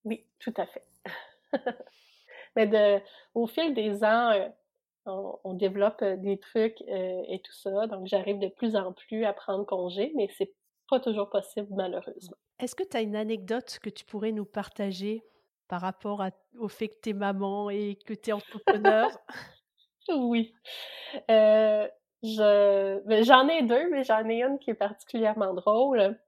Oui, 0.04 0.24
tout 0.38 0.54
à 0.56 0.66
fait. 0.66 0.86
Mais 2.56 2.66
de, 2.66 3.00
au 3.34 3.46
fil 3.46 3.74
des 3.74 4.04
ans, 4.04 4.32
on, 5.06 5.54
développe 5.54 6.02
des 6.02 6.38
trucs 6.38 6.80
et 6.82 7.40
tout 7.44 7.52
ça. 7.52 7.86
Donc, 7.86 8.06
j'arrive 8.06 8.38
de 8.38 8.48
plus 8.48 8.76
en 8.76 8.92
plus 8.92 9.24
à 9.24 9.32
prendre 9.32 9.64
congé, 9.64 10.12
mais 10.14 10.28
c'est 10.36 10.54
pas 10.88 11.00
toujours 11.00 11.30
possible, 11.30 11.68
malheureusement. 11.70 12.36
Est-ce 12.58 12.74
que 12.74 12.82
tu 12.82 12.96
as 12.96 13.02
une 13.02 13.16
anecdote 13.16 13.78
que 13.80 13.90
tu 13.90 14.04
pourrais 14.04 14.32
nous 14.32 14.44
partager 14.44 15.22
par 15.68 15.80
rapport 15.80 16.24
au 16.58 16.68
fait 16.68 16.88
que 16.88 17.00
tu 17.02 17.10
es 17.10 17.12
maman 17.12 17.70
et 17.70 17.96
que 18.04 18.14
tu 18.14 18.30
es 18.30 18.32
entrepreneur? 18.32 19.10
oui. 20.08 20.54
Euh, 21.30 21.88
je, 22.22 23.00
ben, 23.06 23.22
j'en 23.24 23.46
ai 23.48 23.62
deux, 23.62 23.88
mais 23.90 24.02
j'en 24.02 24.28
ai 24.28 24.42
une 24.42 24.58
qui 24.58 24.70
est 24.70 24.74
particulièrement 24.74 25.54
drôle. 25.54 26.18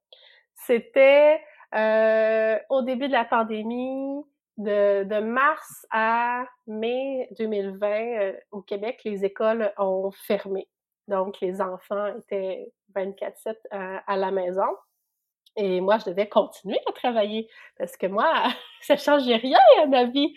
C'était 0.67 1.41
euh, 1.75 2.59
au 2.69 2.83
début 2.83 3.09
de 3.09 3.13
la 3.13 3.25
pandémie, 3.25 4.23
de, 4.59 5.05
de 5.05 5.21
mars 5.21 5.87
à 5.91 6.45
mai 6.67 7.29
2020, 7.39 7.87
euh, 7.89 8.33
au 8.51 8.61
Québec, 8.61 9.01
les 9.05 9.25
écoles 9.25 9.73
ont 9.79 10.11
fermé. 10.11 10.69
Donc, 11.09 11.41
les 11.41 11.61
enfants 11.61 12.07
étaient 12.19 12.71
24-7 12.95 13.57
à 13.71 14.17
la 14.17 14.31
maison. 14.31 14.67
Et 15.57 15.81
moi, 15.81 15.99
je 15.99 16.11
devais 16.11 16.29
continuer 16.29 16.79
à 16.89 16.93
travailler 16.93 17.49
parce 17.79 17.97
que 17.97 18.07
moi, 18.07 18.33
ça 18.83 18.97
changeait 18.97 19.37
rien 19.37 19.59
à 19.83 19.87
ma 19.87 20.05
vie. 20.05 20.33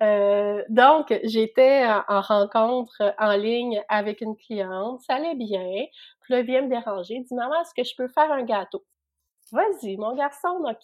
Euh, 0.00 0.62
donc, 0.68 1.12
j'étais 1.24 1.84
en 2.08 2.20
rencontre 2.20 3.14
en 3.18 3.32
ligne 3.36 3.82
avec 3.88 4.20
une 4.20 4.36
cliente, 4.36 5.00
ça 5.02 5.14
allait 5.14 5.34
bien. 5.34 5.86
Puis 6.22 6.34
là, 6.34 6.40
elle 6.40 6.64
me 6.64 6.68
déranger, 6.68 7.20
dit 7.20 7.34
Maman, 7.34 7.60
est-ce 7.60 7.74
que 7.74 7.86
je 7.86 7.94
peux 7.96 8.08
faire 8.08 8.30
un 8.30 8.44
gâteau? 8.44 8.84
Vas-y, 9.52 9.98
mon 9.98 10.14
garçon, 10.14 10.60
donc, 10.60 10.78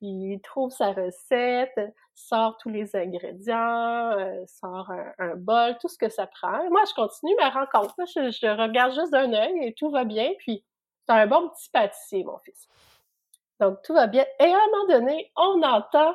il, 0.00 0.40
trouve 0.42 0.70
sa 0.70 0.92
recette, 0.92 1.80
sort 2.14 2.56
tous 2.58 2.68
les 2.68 2.94
ingrédients, 2.94 4.12
euh, 4.12 4.44
sort 4.46 4.90
un, 5.18 5.34
bol, 5.34 5.76
tout 5.80 5.88
ce 5.88 5.98
que 5.98 6.08
ça 6.08 6.28
prend. 6.28 6.70
moi, 6.70 6.82
je 6.88 6.94
continue 6.94 7.34
ma 7.40 7.50
rencontre. 7.50 7.94
Je, 8.06 8.30
je 8.30 8.46
regarde 8.46 8.94
juste 8.94 9.10
d'un 9.10 9.32
œil 9.32 9.66
et 9.66 9.74
tout 9.74 9.90
va 9.90 10.04
bien. 10.04 10.32
Puis, 10.38 10.64
c'est 11.06 11.12
un 11.12 11.26
bon 11.26 11.48
petit 11.48 11.68
pâtissier, 11.70 12.22
mon 12.22 12.38
fils. 12.38 12.68
Donc, 13.60 13.82
tout 13.82 13.94
va 13.94 14.06
bien. 14.06 14.24
Et 14.40 14.44
à 14.44 14.56
un 14.56 14.66
moment 14.70 14.86
donné, 14.88 15.32
on 15.36 15.62
entend 15.62 16.14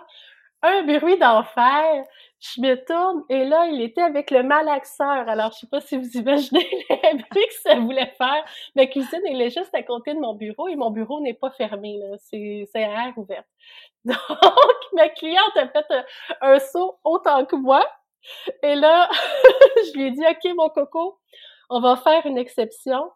un 0.61 0.83
bruit 0.83 1.17
d'enfer. 1.17 2.05
Je 2.39 2.61
me 2.61 2.75
tourne 2.85 3.23
et 3.29 3.43
là, 3.43 3.67
il 3.67 3.81
était 3.81 4.01
avec 4.01 4.31
le 4.31 4.43
malaxeur. 4.43 5.27
Alors, 5.27 5.51
je 5.51 5.59
sais 5.59 5.67
pas 5.67 5.81
si 5.81 5.97
vous 5.97 6.09
imaginez 6.17 6.67
le 6.89 7.29
bruit 7.29 7.47
que 7.47 7.53
ça 7.61 7.75
voulait 7.75 8.13
faire. 8.17 8.45
Ma 8.75 8.85
cuisine, 8.85 9.21
elle 9.25 9.41
est 9.41 9.49
juste 9.49 9.73
à 9.75 9.83
côté 9.83 10.13
de 10.13 10.19
mon 10.19 10.33
bureau 10.35 10.69
et 10.69 10.75
mon 10.75 10.89
bureau 10.89 11.19
n'est 11.19 11.33
pas 11.33 11.51
fermé. 11.51 11.99
C'est, 12.19 12.67
à 12.75 13.07
air 13.07 13.13
ouvert. 13.17 13.43
Donc, 14.05 14.17
ma 14.93 15.09
cliente 15.09 15.57
a 15.57 15.67
fait 15.67 15.85
un, 16.41 16.59
saut 16.59 16.99
autant 17.03 17.45
que 17.45 17.57
moi. 17.57 17.85
Et 18.63 18.75
là, 18.75 19.09
je 19.85 19.97
lui 19.97 20.07
ai 20.07 20.11
dit, 20.11 20.23
OK, 20.25 20.55
mon 20.55 20.69
coco, 20.69 21.19
on 21.69 21.81
va 21.81 21.97
faire 21.97 22.25
une 22.25 22.37
exception. 22.37 23.11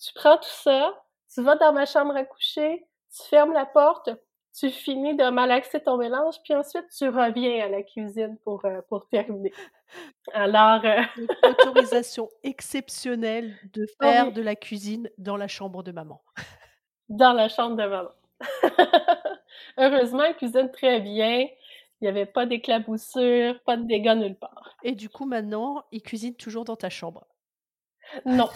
Tu 0.00 0.12
prends 0.14 0.36
tout 0.36 0.48
ça, 0.48 0.94
tu 1.32 1.42
vas 1.42 1.56
dans 1.56 1.72
ma 1.72 1.86
chambre 1.86 2.14
à 2.16 2.24
coucher, 2.24 2.86
tu 3.16 3.28
fermes 3.28 3.52
la 3.52 3.66
porte, 3.66 4.10
tu 4.58 4.70
finis 4.70 5.16
de 5.16 5.28
malaxer 5.30 5.80
ton 5.80 5.96
mélange, 5.96 6.36
puis 6.44 6.54
ensuite 6.54 6.86
tu 6.96 7.08
reviens 7.08 7.64
à 7.64 7.68
la 7.68 7.82
cuisine 7.82 8.38
pour, 8.44 8.64
euh, 8.64 8.80
pour 8.88 9.08
terminer. 9.08 9.52
Alors. 10.32 10.84
Euh... 10.84 11.02
autorisation 11.42 12.30
exceptionnelle 12.42 13.54
de 13.72 13.86
faire 14.00 14.32
de 14.32 14.42
la 14.42 14.54
cuisine 14.54 15.10
dans 15.18 15.36
la 15.36 15.48
chambre 15.48 15.82
de 15.82 15.92
maman. 15.92 16.22
dans 17.08 17.32
la 17.32 17.48
chambre 17.48 17.76
de 17.76 17.86
maman. 17.86 18.10
Heureusement, 19.78 20.22
elle 20.24 20.36
cuisine 20.36 20.70
très 20.70 21.00
bien. 21.00 21.48
Il 22.00 22.04
n'y 22.04 22.08
avait 22.08 22.26
pas 22.26 22.46
d'éclaboussure, 22.46 23.60
pas 23.64 23.76
de 23.76 23.84
dégâts 23.84 24.16
nulle 24.16 24.36
part. 24.36 24.76
Et 24.82 24.92
du 24.92 25.08
coup, 25.08 25.24
maintenant, 25.24 25.84
il 25.90 26.02
cuisine 26.02 26.34
toujours 26.34 26.64
dans 26.64 26.76
ta 26.76 26.90
chambre. 26.90 27.26
Non. 28.24 28.48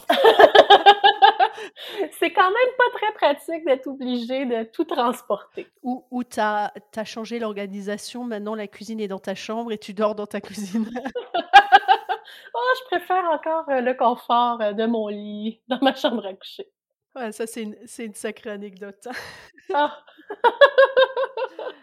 C'est 2.18 2.33
quand 2.33 2.51
même 2.51 2.75
pas 2.77 2.99
très 2.99 3.12
pratique 3.14 3.64
d'être 3.64 3.87
obligé 3.87 4.47
de 4.47 4.64
tout 4.64 4.85
transporter. 4.85 5.66
Ou, 5.83 6.05
ou 6.11 6.25
tu 6.25 6.40
as, 6.40 6.73
changé 7.05 7.38
l'organisation, 7.38 8.25
maintenant 8.25 8.55
la 8.55 8.66
cuisine 8.66 9.01
est 9.01 9.09
dans 9.09 9.18
ta 9.18 9.35
chambre 9.35 9.73
et 9.73 9.79
tu 9.79 9.94
dors 9.94 10.14
dans 10.14 10.27
ta 10.27 10.40
cuisine. 10.40 10.88
oh, 12.55 12.73
je 12.79 12.85
préfère 12.87 13.25
encore 13.31 13.68
euh, 13.68 13.81
le 13.81 13.94
confort 13.94 14.61
euh, 14.61 14.73
de 14.73 14.87
mon 14.87 15.09
lit 15.09 15.61
dans 15.68 15.79
ma 15.83 15.94
chambre 15.94 16.27
à 16.27 16.35
coucher. 16.35 16.68
Ouais, 17.14 17.33
ça 17.33 17.47
c'est 17.47 17.62
une, 17.62 17.77
une, 17.99 18.14
sacrée 18.14 18.51
anecdote. 18.51 19.09
ah. 19.75 19.99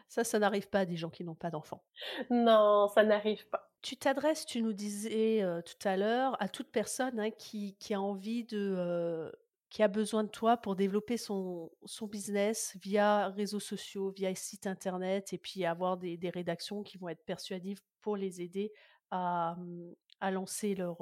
ça, 0.07 0.23
ça 0.23 0.39
n'arrive 0.39 0.69
pas 0.69 0.79
à 0.79 0.85
des 0.85 0.95
gens 0.95 1.09
qui 1.09 1.23
n'ont 1.23 1.35
pas 1.35 1.49
d'enfants. 1.49 1.83
Non, 2.29 2.87
ça 2.93 3.03
n'arrive 3.03 3.47
pas. 3.49 3.69
Tu 3.81 3.97
t'adresses, 3.97 4.45
tu 4.45 4.61
nous 4.61 4.73
disais 4.73 5.43
euh, 5.43 5.61
tout 5.61 5.87
à 5.87 5.97
l'heure, 5.97 6.41
à 6.41 6.47
toute 6.47 6.71
personne 6.71 7.19
hein, 7.19 7.31
qui, 7.31 7.75
qui, 7.79 7.93
a 7.93 8.01
envie 8.01 8.43
de, 8.43 9.31
qui 9.69 9.83
a 9.83 9.87
besoin 9.87 10.23
de 10.23 10.29
toi 10.29 10.57
pour 10.57 10.75
développer 10.75 11.17
son, 11.17 11.71
son 11.85 12.07
business 12.07 12.77
via 12.81 13.29
réseaux 13.29 13.59
sociaux, 13.59 14.11
via 14.11 14.33
site 14.35 14.67
internet, 14.67 15.33
et 15.33 15.37
puis 15.37 15.65
avoir 15.65 15.97
des, 15.97 16.17
des 16.17 16.29
rédactions 16.29 16.83
qui 16.83 16.97
vont 16.97 17.09
être 17.09 17.23
persuasives 17.25 17.81
pour 18.01 18.15
les 18.15 18.41
aider 18.41 18.71
à, 19.11 19.55
mmh, 19.57 19.93
à 20.19 20.31
lancer 20.31 20.75
leur, 20.75 21.01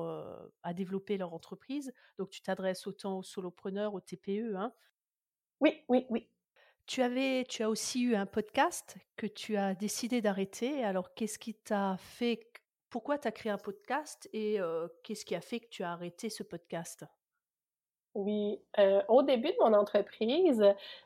à 0.64 0.74
développer 0.74 1.18
leur 1.18 1.34
entreprise. 1.34 1.94
Donc 2.18 2.30
tu 2.30 2.42
t'adresses 2.42 2.88
autant 2.88 3.20
aux 3.20 3.24
solopreneurs, 3.24 3.94
aux 3.94 4.02
TPE. 4.02 4.56
Hein. 4.56 4.74
Oui, 5.60 5.84
oui, 5.90 6.06
oui. 6.10 6.30
Tu 6.86 7.02
avais, 7.02 7.46
tu 7.48 7.64
as 7.64 7.70
aussi 7.70 8.02
eu 8.02 8.16
un 8.16 8.26
podcast 8.26 8.98
que 9.16 9.26
tu 9.26 9.56
as 9.56 9.74
décidé 9.76 10.22
d'arrêter. 10.22 10.84
Alors 10.84 11.14
qu'est-ce 11.14 11.40
qui 11.40 11.54
t'a 11.54 11.96
fait 11.98 12.52
pourquoi 12.90 13.18
tu 13.18 13.28
as 13.28 13.32
créé 13.32 13.52
un 13.52 13.58
podcast 13.58 14.30
et 14.34 14.60
qu'est-ce 15.04 15.26
qui 15.26 15.34
a 15.34 15.42
fait 15.42 15.60
que 15.60 15.70
tu 15.70 15.84
as 15.84 15.94
arrêté 15.94 16.30
ce 16.30 16.44
podcast? 16.44 17.06
Oui, 18.16 18.60
au 19.08 19.24
début 19.24 19.50
de 19.50 19.58
mon 19.60 19.74
entreprise, 19.74 20.64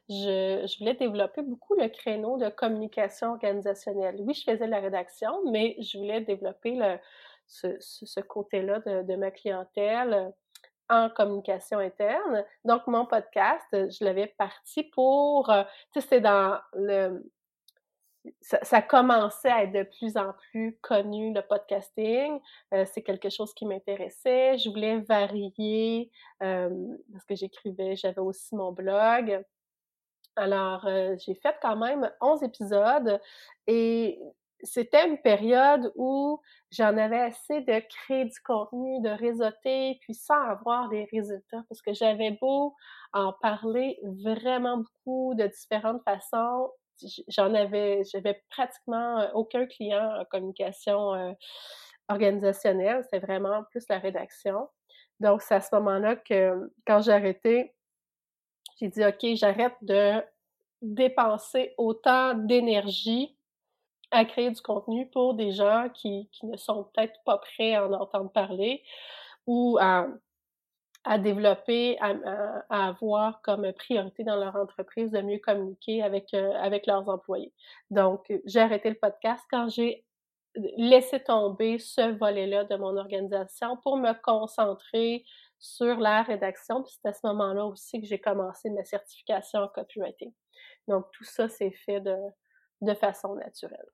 je, 0.10 0.78
voulais 0.80 0.96
développer 0.96 1.42
beaucoup 1.42 1.76
le 1.76 1.88
créneau 1.88 2.38
de 2.38 2.50
communication 2.50 3.32
organisationnelle. 3.32 4.18
Oui, 4.20 4.34
je 4.34 4.44
faisais 4.44 4.68
la 4.68 4.80
rédaction, 4.82 5.32
mais 5.50 5.78
je 5.80 5.98
voulais 5.98 6.20
développer 6.22 6.78
ce, 7.48 8.20
côté-là 8.20 8.80
de, 8.80 9.04
de, 9.04 9.16
ma 9.16 9.32
clientèle 9.32 10.34
en 10.90 11.10
communication 11.10 11.80
interne. 11.80 12.44
Donc, 12.66 12.86
mon 12.88 13.06
podcast, 13.06 13.68
je 13.72 14.04
l'avais 14.04 14.28
parti 14.38 14.84
pour, 14.84 15.50
tu 15.94 16.02
sais, 16.02 16.02
c'était 16.02 16.22
dans 16.22 16.60
le, 16.74 17.24
ça, 18.42 18.82
commençait 18.82 19.52
à 19.52 19.64
être 19.64 19.72
de 19.74 19.84
plus 19.84 20.18
en 20.18 20.34
plus 20.52 20.78
connu, 20.82 21.34
le 21.34 21.42
podcasting. 21.42 22.40
Euh, 22.74 22.86
c'est 22.92 23.02
quelque 23.02 23.30
chose 23.30 23.54
qui 23.54 23.66
m'intéressait. 23.66 24.58
Je 24.58 24.70
voulais 24.70 25.00
varier 25.00 26.12
euh, 26.44 26.70
parce 27.12 27.26
que 27.26 27.36
j'écrivais, 27.36 27.96
j'avais 27.96 28.20
aussi 28.20 28.56
mon 28.56 28.72
blog. 28.72 29.44
Alors, 30.36 30.86
euh, 30.86 31.16
j'ai 31.26 31.36
fait 31.36 31.56
quand 31.62 31.76
même 31.78 32.12
11 32.22 32.44
épisodes 32.44 33.20
et 33.66 34.20
c'était 34.64 35.08
une 35.08 35.18
période 35.18 35.92
où 35.96 36.40
j'en 36.72 36.98
avais 36.98 37.22
assez 37.22 37.62
de 37.62 37.80
créer 37.88 38.26
du 38.26 38.40
contenu, 38.42 39.02
de 39.02 39.10
réseauter, 39.10 39.98
puis 40.02 40.14
sans 40.14 40.42
avoir 40.42 40.90
des 40.90 41.08
résultats, 41.12 41.64
parce 41.70 41.82
que 41.82 41.94
j'avais 41.94 42.32
beau 42.42 42.76
en 43.14 43.34
parler 43.34 44.00
vraiment 44.04 44.78
beaucoup 44.78 45.34
de 45.36 45.48
différentes 45.48 46.04
façons, 46.04 46.72
j'en 47.28 47.54
avais, 47.54 48.04
j'avais 48.12 48.44
pratiquement 48.50 49.20
euh, 49.20 49.28
aucun 49.34 49.66
client 49.66 50.20
en 50.20 50.26
communication 50.26 51.14
euh, 51.14 51.32
organisationnelle. 52.10 53.04
C'était 53.04 53.26
vraiment 53.26 53.64
plus 53.72 53.86
la 53.90 54.00
rédaction. 54.00 54.70
Donc, 55.20 55.42
c'est 55.42 55.56
à 55.56 55.62
ce 55.62 55.74
moment-là 55.76 56.16
que, 56.16 56.72
quand 56.86 57.02
j'ai 57.02 57.12
arrêté, 57.12 57.76
j'ai 58.80 58.90
dit, 58.90 59.06
OK, 59.06 59.26
j'arrête 59.36 59.76
de 59.82 60.22
dépenser 60.82 61.74
autant 61.78 62.36
d'énergie 62.36 63.36
à 64.12 64.26
créer 64.26 64.52
du 64.52 64.62
contenu 64.62 65.10
pour 65.10 65.34
des 65.34 65.52
gens 65.52 65.90
qui, 65.94 66.30
qui 66.32 66.46
ne 66.46 66.56
sont 66.56 66.86
peut-être 66.86 67.20
pas 67.26 67.40
prêts 67.40 67.74
à 67.74 67.88
en 67.88 67.94
entendre 67.94 68.32
parler 68.32 68.84
ou 69.48 69.78
à, 69.82 70.08
à 71.08 71.18
développer, 71.18 71.98
à, 72.02 72.14
à, 72.70 72.88
avoir 72.90 73.42
comme 73.42 73.72
priorité 73.74 74.26
dans 74.26 74.36
leur 74.36 74.58
entreprise 74.58 75.10
de 75.12 75.22
mieux 75.22 75.40
communiquer 75.40 76.04
avec, 76.04 76.34
euh, 76.34 76.52
avec 76.56 76.86
leurs 76.86 77.08
employés. 77.08 77.54
Donc, 77.90 78.32
j'ai 78.46 78.60
arrêté 78.60 78.90
le 78.90 78.96
podcast 78.96 79.44
quand 79.50 79.70
j'ai 79.70 80.06
laissé 80.78 81.22
tomber 81.22 81.80
ce 81.80 82.18
volet-là 82.18 82.66
de 82.66 82.76
mon 82.76 82.98
organisation 82.98 83.78
pour 83.78 83.96
me 83.96 84.12
concentrer 84.22 85.24
sur 85.60 85.98
la 85.98 86.24
rédaction. 86.24 86.84
Puis 86.84 86.98
c'est 87.02 87.08
à 87.08 87.14
ce 87.14 87.26
moment-là 87.28 87.66
aussi 87.66 88.02
que 88.02 88.08
j'ai 88.08 88.20
commencé 88.20 88.70
ma 88.70 88.84
certification 88.84 89.60
en 89.60 89.70
copywriting. 89.70 90.34
Donc, 90.90 91.06
tout 91.14 91.24
ça 91.24 91.48
s'est 91.48 91.76
fait 91.86 92.02
de, 92.02 92.16
de 92.82 92.94
façon 92.94 93.36
naturelle. 93.36 93.88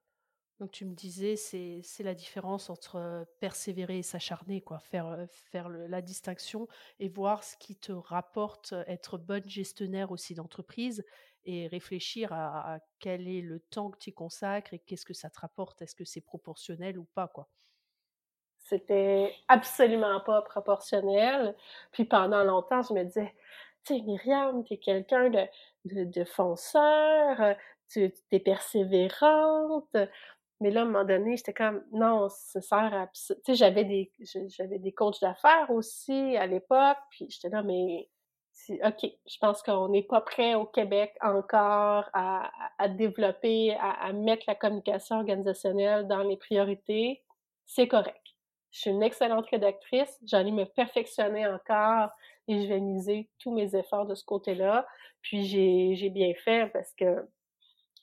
Donc 0.63 0.71
tu 0.71 0.85
me 0.85 0.95
disais, 0.95 1.35
c'est, 1.35 1.83
la 2.05 2.13
différence 2.13 2.69
entre 2.69 3.27
persévérer 3.41 3.97
et 3.97 4.01
s'acharner, 4.01 4.61
quoi. 4.61 4.79
Faire, 4.79 5.27
faire 5.51 5.67
la 5.67 6.01
distinction 6.01 6.69
et 7.01 7.09
voir 7.09 7.43
ce 7.43 7.57
qui 7.57 7.75
te 7.75 7.91
rapporte 7.91 8.73
être 8.87 9.17
bonne 9.17 9.43
gestionnaire 9.43 10.13
aussi 10.13 10.35
d'entreprise 10.35 11.03
et 11.43 11.67
réfléchir 11.67 12.31
à, 12.31 12.79
quel 12.99 13.27
est 13.27 13.41
le 13.41 13.59
temps 13.59 13.91
que 13.91 13.97
tu 13.97 14.13
consacres 14.13 14.73
et 14.73 14.79
qu'est-ce 14.79 15.03
que 15.03 15.13
ça 15.13 15.29
te 15.29 15.41
rapporte. 15.41 15.81
Est-ce 15.81 15.95
que 15.95 16.05
c'est 16.05 16.21
proportionnel 16.21 16.97
ou 16.97 17.03
pas, 17.13 17.27
quoi? 17.27 17.49
C'était 18.59 19.35
absolument 19.49 20.21
pas 20.21 20.43
proportionnel. 20.43 21.57
Puis 21.91 22.05
pendant 22.05 22.45
longtemps, 22.45 22.83
je 22.83 22.93
me 22.93 23.03
disais, 23.03 23.35
tu 23.83 23.97
sais, 23.97 24.01
Myriam, 24.01 24.63
tu 24.63 24.75
es 24.75 24.77
quelqu'un 24.77 25.29
de, 25.29 25.45
de, 25.83 26.05
de 26.05 26.23
fonceur, 26.23 27.57
tu 27.93 28.11
es 28.31 28.39
persévérante, 28.39 29.95
mais 30.59 30.71
là, 30.71 30.81
à 30.81 30.83
un 30.83 30.87
moment 30.87 31.03
donné, 31.03 31.37
j'étais 31.37 31.53
comme, 31.53 31.83
non, 31.91 32.29
ça 32.29 32.61
sert 32.61 32.93
à... 32.93 33.07
Tu 33.07 33.33
sais, 33.45 33.55
j'avais 33.55 33.83
des, 33.85 34.11
j'avais 34.47 34.79
des 34.79 34.91
coachs 34.93 35.19
d'affaires 35.21 35.69
aussi 35.69 36.37
à 36.37 36.45
l'époque, 36.45 36.97
puis 37.09 37.27
j'étais 37.29 37.49
là, 37.49 37.63
mais 37.63 38.09
OK, 38.69 39.11
je 39.27 39.37
pense 39.41 39.61
qu'on 39.61 39.89
n'est 39.89 40.03
pas 40.03 40.21
prêt 40.21 40.55
au 40.55 40.65
Québec 40.65 41.13
encore 41.21 42.09
à, 42.13 42.51
à 42.77 42.87
développer, 42.87 43.73
à, 43.75 43.91
à, 43.91 44.13
mettre 44.13 44.43
la 44.47 44.55
communication 44.55 45.17
organisationnelle 45.17 46.07
dans 46.07 46.23
les 46.23 46.37
priorités. 46.37 47.23
C'est 47.65 47.87
correct. 47.87 48.21
Je 48.71 48.79
suis 48.79 48.89
une 48.89 49.03
excellente 49.03 49.47
rédactrice, 49.47 50.19
j'allais 50.25 50.51
me 50.51 50.65
perfectionner 50.65 51.45
encore 51.45 52.09
et 52.47 52.61
je 52.61 52.67
vais 52.67 52.79
miser 52.79 53.29
tous 53.39 53.53
mes 53.53 53.75
efforts 53.75 54.05
de 54.05 54.15
ce 54.15 54.23
côté-là. 54.23 54.87
Puis 55.21 55.45
j'ai 55.45 56.09
bien 56.09 56.33
fait 56.33 56.71
parce 56.73 56.93
que 56.93 57.27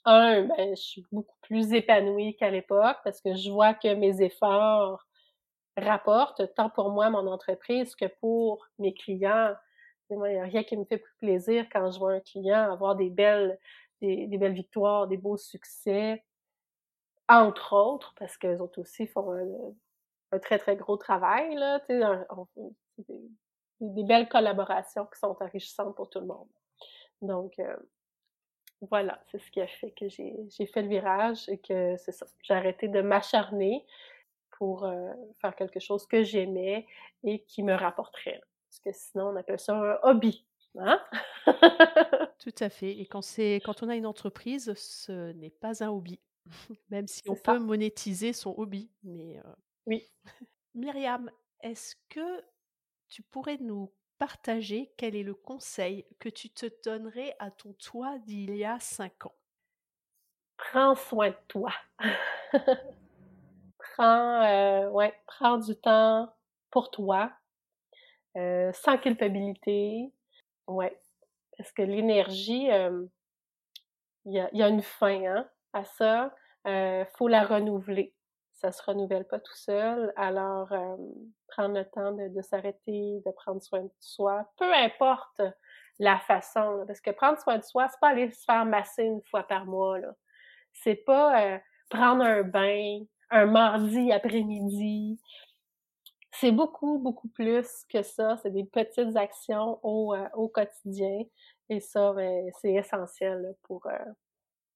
un, 0.04 0.44
ben, 0.44 0.76
je 0.76 0.80
suis 0.80 1.06
beaucoup 1.12 1.36
plus 1.42 1.72
épanouie 1.72 2.36
qu'à 2.36 2.50
l'époque 2.50 2.96
parce 3.04 3.20
que 3.20 3.34
je 3.34 3.50
vois 3.50 3.74
que 3.74 3.94
mes 3.94 4.22
efforts 4.22 5.06
rapportent 5.76 6.54
tant 6.54 6.70
pour 6.70 6.90
moi, 6.90 7.10
mon 7.10 7.26
entreprise, 7.26 7.94
que 7.94 8.06
pour 8.06 8.66
mes 8.78 8.94
clients. 8.94 9.54
il 10.10 10.18
n'y 10.18 10.38
a 10.38 10.44
rien 10.44 10.64
qui 10.64 10.76
me 10.76 10.84
fait 10.84 10.98
plus 10.98 11.14
plaisir 11.18 11.66
quand 11.72 11.90
je 11.90 11.98
vois 11.98 12.14
un 12.14 12.20
client 12.20 12.72
avoir 12.72 12.96
des 12.96 13.10
belles, 13.10 13.58
des, 14.00 14.26
belles 14.38 14.54
victoires, 14.54 15.06
des 15.06 15.16
beaux 15.16 15.36
succès, 15.36 16.24
entre 17.28 17.74
autres, 17.74 18.14
parce 18.18 18.36
qu'eux 18.36 18.58
autres 18.58 18.80
aussi 18.80 19.06
font 19.06 19.32
un, 20.32 20.38
très, 20.38 20.58
très 20.58 20.76
gros 20.76 20.96
travail, 20.96 21.54
là, 21.54 21.80
tu 21.80 22.00
sais, 22.00 23.14
des, 23.80 24.04
belles 24.04 24.28
collaborations 24.28 25.06
qui 25.06 25.18
sont 25.18 25.36
enrichissantes 25.40 25.94
pour 25.94 26.10
tout 26.10 26.20
le 26.20 26.26
monde. 26.26 26.48
Donc, 27.22 27.58
euh, 27.58 27.76
voilà, 28.82 29.22
c'est 29.30 29.38
ce 29.38 29.50
qui 29.50 29.60
a 29.60 29.66
fait 29.66 29.90
que 29.90 30.08
j'ai 30.08 30.66
fait 30.66 30.82
le 30.82 30.88
virage 30.88 31.48
et 31.48 31.58
que 31.58 31.96
c'est 31.98 32.12
ça. 32.12 32.26
J'ai 32.42 32.54
arrêté 32.54 32.88
de 32.88 33.02
m'acharner 33.02 33.84
pour 34.52 34.84
euh, 34.84 35.12
faire 35.40 35.54
quelque 35.54 35.80
chose 35.80 36.06
que 36.06 36.22
j'aimais 36.22 36.86
et 37.22 37.42
qui 37.44 37.62
me 37.62 37.74
rapporterait. 37.74 38.40
Parce 38.68 38.80
que 38.80 38.90
sinon, 38.92 39.28
on 39.28 39.36
appelle 39.36 39.58
ça 39.58 39.74
un 39.74 39.98
hobby. 40.02 40.46
Hein? 40.78 41.00
Tout 42.38 42.54
à 42.60 42.70
fait. 42.70 42.98
Et 42.98 43.06
quand, 43.06 43.20
quand 43.64 43.82
on 43.82 43.88
a 43.88 43.96
une 43.96 44.06
entreprise, 44.06 44.72
ce 44.74 45.32
n'est 45.32 45.50
pas 45.50 45.82
un 45.84 45.88
hobby. 45.88 46.20
Même 46.90 47.06
si 47.06 47.22
on 47.28 47.34
peut 47.34 47.58
monétiser 47.58 48.32
son 48.32 48.54
hobby. 48.56 48.90
Mais 49.02 49.38
euh, 49.38 49.54
Oui. 49.86 50.06
Myriam, 50.74 51.30
est-ce 51.62 51.96
que 52.08 52.44
tu 53.08 53.22
pourrais 53.22 53.58
nous 53.58 53.90
partager 54.20 54.92
quel 54.98 55.16
est 55.16 55.22
le 55.22 55.32
conseil 55.32 56.04
que 56.18 56.28
tu 56.28 56.50
te 56.50 56.66
donnerais 56.84 57.34
à 57.38 57.50
ton 57.50 57.72
toi 57.72 58.18
d'il 58.18 58.54
y 58.54 58.66
a 58.66 58.78
cinq 58.78 59.24
ans? 59.24 59.34
Prends 60.58 60.94
soin 60.94 61.30
de 61.30 61.36
toi. 61.48 61.72
prends, 63.78 64.42
euh, 64.42 64.90
ouais, 64.90 65.18
prends 65.26 65.56
du 65.56 65.74
temps 65.74 66.30
pour 66.70 66.90
toi, 66.90 67.32
euh, 68.36 68.70
sans 68.74 68.98
culpabilité. 68.98 70.12
Ouais, 70.66 71.00
parce 71.56 71.72
que 71.72 71.80
l'énergie, 71.80 72.70
euh, 72.70 73.06
il 74.26 74.34
y, 74.34 74.62
a, 74.62 74.68
une 74.68 74.82
fin 74.82 75.24
hein, 75.24 75.48
à 75.72 75.84
ça. 75.86 76.34
Il 76.66 77.06
faut 77.16 77.26
la 77.26 77.42
renouveler 77.42 78.14
ça 78.60 78.72
se 78.72 78.82
renouvelle 78.82 79.24
pas 79.24 79.40
tout 79.40 79.56
seul. 79.56 80.12
Alors, 80.16 80.70
euh, 80.72 80.96
prendre 81.48 81.74
le 81.74 81.84
temps 81.84 82.12
de, 82.12 82.42
s'arrêter, 82.42 83.22
de 83.24 83.30
prendre 83.32 83.62
soin 83.62 83.82
de 83.82 83.92
soi, 84.00 84.50
peu 84.58 84.72
importe 84.72 85.40
la 85.98 86.18
façon, 86.18 86.84
parce 86.86 87.00
que 87.00 87.10
prendre 87.10 87.38
soin 87.38 87.58
de 87.58 87.64
soi, 87.64 87.88
c'est 87.88 88.00
pas 88.00 88.08
aller 88.08 88.30
se 88.30 88.44
faire 88.44 88.64
masser 88.64 89.04
une 89.04 89.22
fois 89.30 89.42
par 89.44 89.66
mois, 89.66 89.98
là. 89.98 90.14
C'est 90.72 91.04
pas 91.04 91.42
euh, 91.42 91.58
prendre 91.88 92.22
un 92.22 92.42
bain 92.42 93.00
un 93.30 93.46
mardi 93.46 94.10
après-midi. 94.12 95.20
C'est 96.32 96.52
beaucoup, 96.52 96.98
beaucoup 96.98 97.28
plus 97.28 97.84
que 97.88 98.02
ça. 98.02 98.36
C'est 98.42 98.50
des 98.50 98.64
petites 98.64 99.16
actions 99.16 99.78
au, 99.82 100.14
euh, 100.14 100.28
au 100.34 100.48
quotidien. 100.48 101.22
Et 101.68 101.80
ça, 101.80 102.12
ben, 102.12 102.50
c'est 102.60 102.72
essentiel 102.72 103.54
pour, 103.62 103.86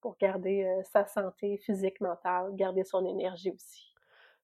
pour 0.04 0.18
garder 0.18 0.68
sa 0.92 1.06
santé 1.06 1.56
physique, 1.56 1.98
mentale, 2.02 2.54
garder 2.56 2.84
son 2.84 3.06
énergie 3.06 3.50
aussi. 3.50 3.90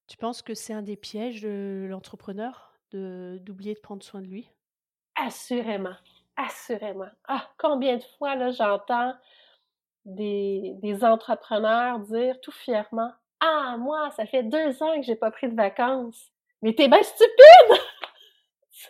Tu 0.07 0.17
penses 0.17 0.41
que 0.41 0.55
c'est 0.55 0.73
un 0.73 0.81
des 0.81 0.97
pièges 0.97 1.43
de 1.43 1.87
l'entrepreneur 1.87 2.73
d'oublier 2.93 3.75
de, 3.75 3.81
prendre 3.81 4.03
soin 4.03 4.23
de 4.23 4.27
lui? 4.27 4.51
Assurément, 5.17 5.97
assurément. 6.35 7.11
Ah, 7.29 7.47
combien 7.59 7.99
de 7.99 8.03
fois 8.17 8.37
là 8.37 8.53
j'entends 8.53 9.13
des, 10.07 10.73
des 10.79 11.05
entrepreneurs 11.05 11.99
dire 11.99 12.41
tout 12.41 12.53
fièrement 12.53 13.13
Ah, 13.41 13.77
moi, 13.79 14.11
ça 14.13 14.25
fait 14.25 14.43
deux 14.43 14.83
ans 14.83 14.97
que 14.97 15.03
j'ai 15.03 15.15
pas 15.15 15.31
pris 15.31 15.51
de 15.51 15.55
vacances. 15.55 16.33
Mais 16.63 16.75
t'es 16.75 16.89
bien 16.89 17.03
stupide! 17.03 17.81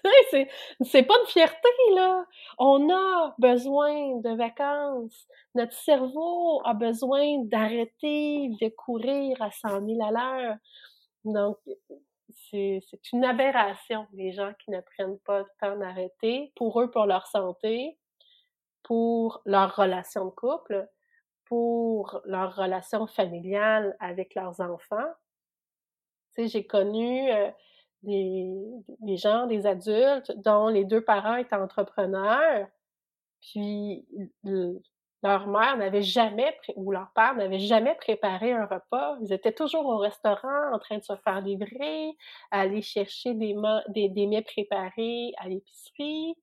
c'est 0.82 1.02
pas 1.02 1.18
de 1.18 1.28
fierté, 1.28 1.68
là. 1.94 2.24
On 2.58 2.90
a 2.90 3.34
besoin 3.38 4.18
de 4.20 4.36
vacances. 4.36 5.26
Notre 5.54 5.72
cerveau 5.72 6.62
a 6.64 6.74
besoin 6.74 7.38
d'arrêter 7.44 8.50
de 8.60 8.68
courir 8.68 9.40
à 9.42 9.50
100 9.50 9.86
000 9.86 10.02
à 10.02 10.10
l'heure. 10.10 10.56
Donc, 11.24 11.58
c'est 12.50 12.80
une 13.12 13.24
aberration, 13.24 14.06
les 14.12 14.32
gens 14.32 14.52
qui 14.64 14.70
ne 14.70 14.80
prennent 14.80 15.18
pas 15.20 15.40
le 15.40 15.46
temps 15.60 15.76
d'arrêter, 15.76 16.52
pour 16.56 16.80
eux, 16.80 16.90
pour 16.90 17.06
leur 17.06 17.26
santé, 17.26 17.98
pour 18.82 19.42
leur 19.44 19.76
relation 19.76 20.26
de 20.26 20.30
couple, 20.30 20.88
pour 21.44 22.20
leur 22.24 22.54
relation 22.54 23.06
familiale 23.06 23.96
avec 24.00 24.34
leurs 24.34 24.60
enfants. 24.60 25.12
Tu 26.34 26.42
sais, 26.42 26.48
j'ai 26.48 26.66
connu 26.66 27.30
euh, 27.32 27.50
des, 28.02 29.16
gens, 29.16 29.46
des 29.46 29.66
adultes, 29.66 30.32
dont 30.44 30.68
les 30.68 30.84
deux 30.84 31.02
parents 31.02 31.36
étaient 31.36 31.56
entrepreneurs, 31.56 32.66
puis 33.40 34.06
leur 35.22 35.46
mère 35.46 35.76
n'avait 35.76 36.02
jamais, 36.02 36.56
ou 36.76 36.92
leur 36.92 37.10
père 37.14 37.34
n'avait 37.34 37.58
jamais 37.58 37.94
préparé 37.96 38.52
un 38.52 38.64
repas. 38.64 39.16
Ils 39.22 39.32
étaient 39.32 39.52
toujours 39.52 39.86
au 39.86 39.98
restaurant 39.98 40.72
en 40.72 40.78
train 40.78 40.98
de 40.98 41.04
se 41.04 41.14
faire 41.16 41.40
livrer, 41.42 42.16
aller 42.50 42.82
chercher 42.82 43.34
des, 43.34 43.54
des, 43.88 44.08
des 44.08 44.26
mets 44.26 44.42
préparés 44.42 45.32
à 45.38 45.48
l'épicerie. 45.48 46.34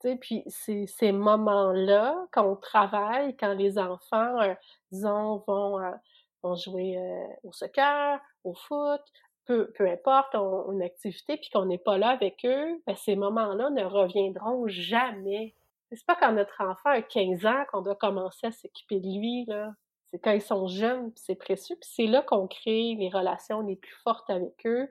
Tu 0.00 0.08
sais, 0.08 0.16
puis 0.16 0.44
ces 0.46 1.12
moments-là, 1.12 2.26
quand 2.32 2.46
on 2.50 2.56
travaille, 2.56 3.36
quand 3.36 3.52
les 3.52 3.78
enfants, 3.78 4.40
euh, 4.40 4.54
disons, 4.90 5.44
vont, 5.46 5.78
euh, 5.78 5.90
vont 6.42 6.54
jouer 6.56 6.96
euh, 6.96 7.26
au 7.44 7.52
soccer, 7.52 8.18
au 8.42 8.54
foot, 8.54 9.02
peu, 9.74 9.88
importe, 9.88 10.34
une 10.34 10.82
activité, 10.82 11.36
puis 11.36 11.50
qu'on 11.50 11.66
n'est 11.66 11.78
pas 11.78 11.98
là 11.98 12.10
avec 12.10 12.44
eux, 12.44 12.80
ben, 12.86 12.94
ces 12.96 13.16
moments-là 13.16 13.70
ne 13.70 13.84
reviendront 13.84 14.68
jamais. 14.68 15.56
C'est 15.92 16.06
pas 16.06 16.14
quand 16.14 16.32
notre 16.32 16.60
enfant 16.60 16.90
a 16.90 17.02
15 17.02 17.46
ans 17.46 17.64
qu'on 17.70 17.82
doit 17.82 17.96
commencer 17.96 18.46
à 18.46 18.52
s'occuper 18.52 19.00
de 19.00 19.06
lui. 19.06 19.46
C'est 20.12 20.20
quand 20.20 20.32
ils 20.32 20.42
sont 20.42 20.68
jeunes, 20.68 21.12
c'est 21.16 21.34
précieux, 21.34 21.76
c'est 21.80 22.06
là 22.06 22.22
qu'on 22.22 22.46
crée 22.46 22.94
les 22.96 23.08
relations 23.08 23.60
les 23.60 23.76
plus 23.76 23.94
fortes 24.04 24.28
avec 24.30 24.54
eux, 24.66 24.88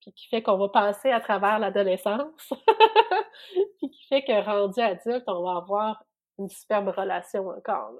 puis 0.00 0.12
qui 0.12 0.28
fait 0.28 0.42
qu'on 0.42 0.58
va 0.58 0.68
passer 0.68 1.10
à 1.10 1.20
travers 1.20 1.58
l'adolescence, 1.58 2.50
puis 3.78 3.90
qui 3.90 4.06
fait 4.08 4.24
que 4.24 4.44
rendu 4.44 4.80
adulte, 4.80 5.24
on 5.26 5.42
va 5.42 5.56
avoir 5.56 6.04
une 6.38 6.48
superbe 6.48 6.88
relation 6.88 7.48
encore. 7.48 7.92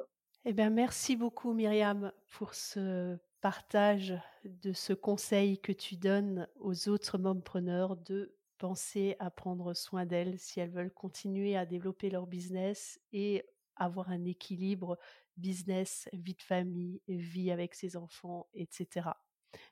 Eh 0.45 0.53
bien, 0.53 0.71
merci 0.71 1.17
beaucoup 1.17 1.53
Myriam 1.53 2.13
pour 2.39 2.55
ce 2.55 3.19
partage 3.41 4.15
de 4.45 4.73
ce 4.73 4.93
conseil 4.93 5.59
que 5.61 5.73
tu 5.73 5.97
donnes 5.97 6.49
aux 6.57 6.89
autres 6.89 7.19
mompreneurs 7.19 7.97
de 7.97 8.35
penser 8.59 9.17
à 9.21 9.31
prendre 9.31 9.75
soin 9.75 10.05
d'elles 10.05 10.39
si 10.39 10.61
elles 10.61 10.71
veulent 10.71 10.93
continuer 10.93 11.57
à 11.57 11.65
développer 11.65 12.11
leur 12.11 12.27
business 12.27 13.01
et 13.13 13.45
avoir 13.77 14.11
un 14.11 14.25
équilibre 14.25 14.99
business, 15.37 16.09
vie 16.13 16.35
de 16.35 16.43
famille, 16.43 17.01
vie 17.07 17.51
avec 17.51 17.75
ses 17.75 17.97
enfants, 17.97 18.49
etc. 18.55 19.11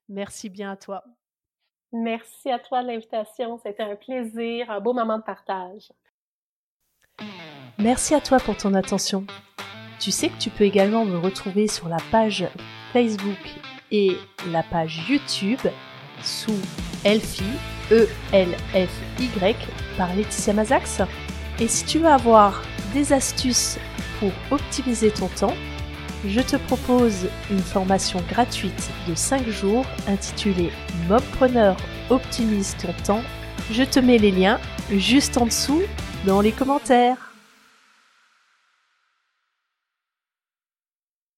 Merci 0.08 0.48
bien 0.48 0.70
à 0.70 0.76
toi. 0.76 1.04
Merci 1.92 2.50
à 2.50 2.58
toi 2.58 2.82
de 2.82 2.88
l'invitation. 2.88 3.58
C'était 3.58 3.82
un 3.82 3.96
plaisir, 3.96 4.70
un 4.70 4.80
beau 4.80 4.92
moment 4.92 5.18
de 5.18 5.24
partage. 5.24 5.92
Merci 7.78 8.14
à 8.14 8.20
toi 8.20 8.38
pour 8.38 8.56
ton 8.56 8.74
attention. 8.74 9.26
Tu 9.98 10.10
sais 10.10 10.28
que 10.28 10.38
tu 10.38 10.50
peux 10.50 10.64
également 10.64 11.04
me 11.04 11.16
retrouver 11.16 11.68
sur 11.68 11.88
la 11.88 11.98
page 12.10 12.46
Facebook 12.96 13.36
et 13.92 14.16
la 14.50 14.62
page 14.62 15.04
YouTube 15.06 15.60
sous 16.22 16.58
Elfie, 17.04 17.44
E-L-F-Y, 17.92 19.56
par 19.98 20.16
Laetitia 20.16 20.54
Mazax. 20.54 21.02
Et 21.60 21.68
si 21.68 21.84
tu 21.84 21.98
veux 21.98 22.08
avoir 22.08 22.62
des 22.94 23.12
astuces 23.12 23.78
pour 24.18 24.30
optimiser 24.50 25.10
ton 25.10 25.28
temps, 25.28 25.54
je 26.26 26.40
te 26.40 26.56
propose 26.56 27.28
une 27.50 27.58
formation 27.58 28.22
gratuite 28.30 28.90
de 29.06 29.14
5 29.14 29.46
jours 29.46 29.84
intitulée 30.08 30.70
Mompreneur 31.06 31.76
optimise 32.08 32.76
ton 32.80 32.94
temps. 33.04 33.22
Je 33.72 33.82
te 33.82 34.00
mets 34.00 34.16
les 34.16 34.30
liens 34.30 34.58
juste 34.90 35.36
en 35.36 35.44
dessous 35.44 35.82
dans 36.24 36.40
les 36.40 36.52
commentaires. 36.52 37.25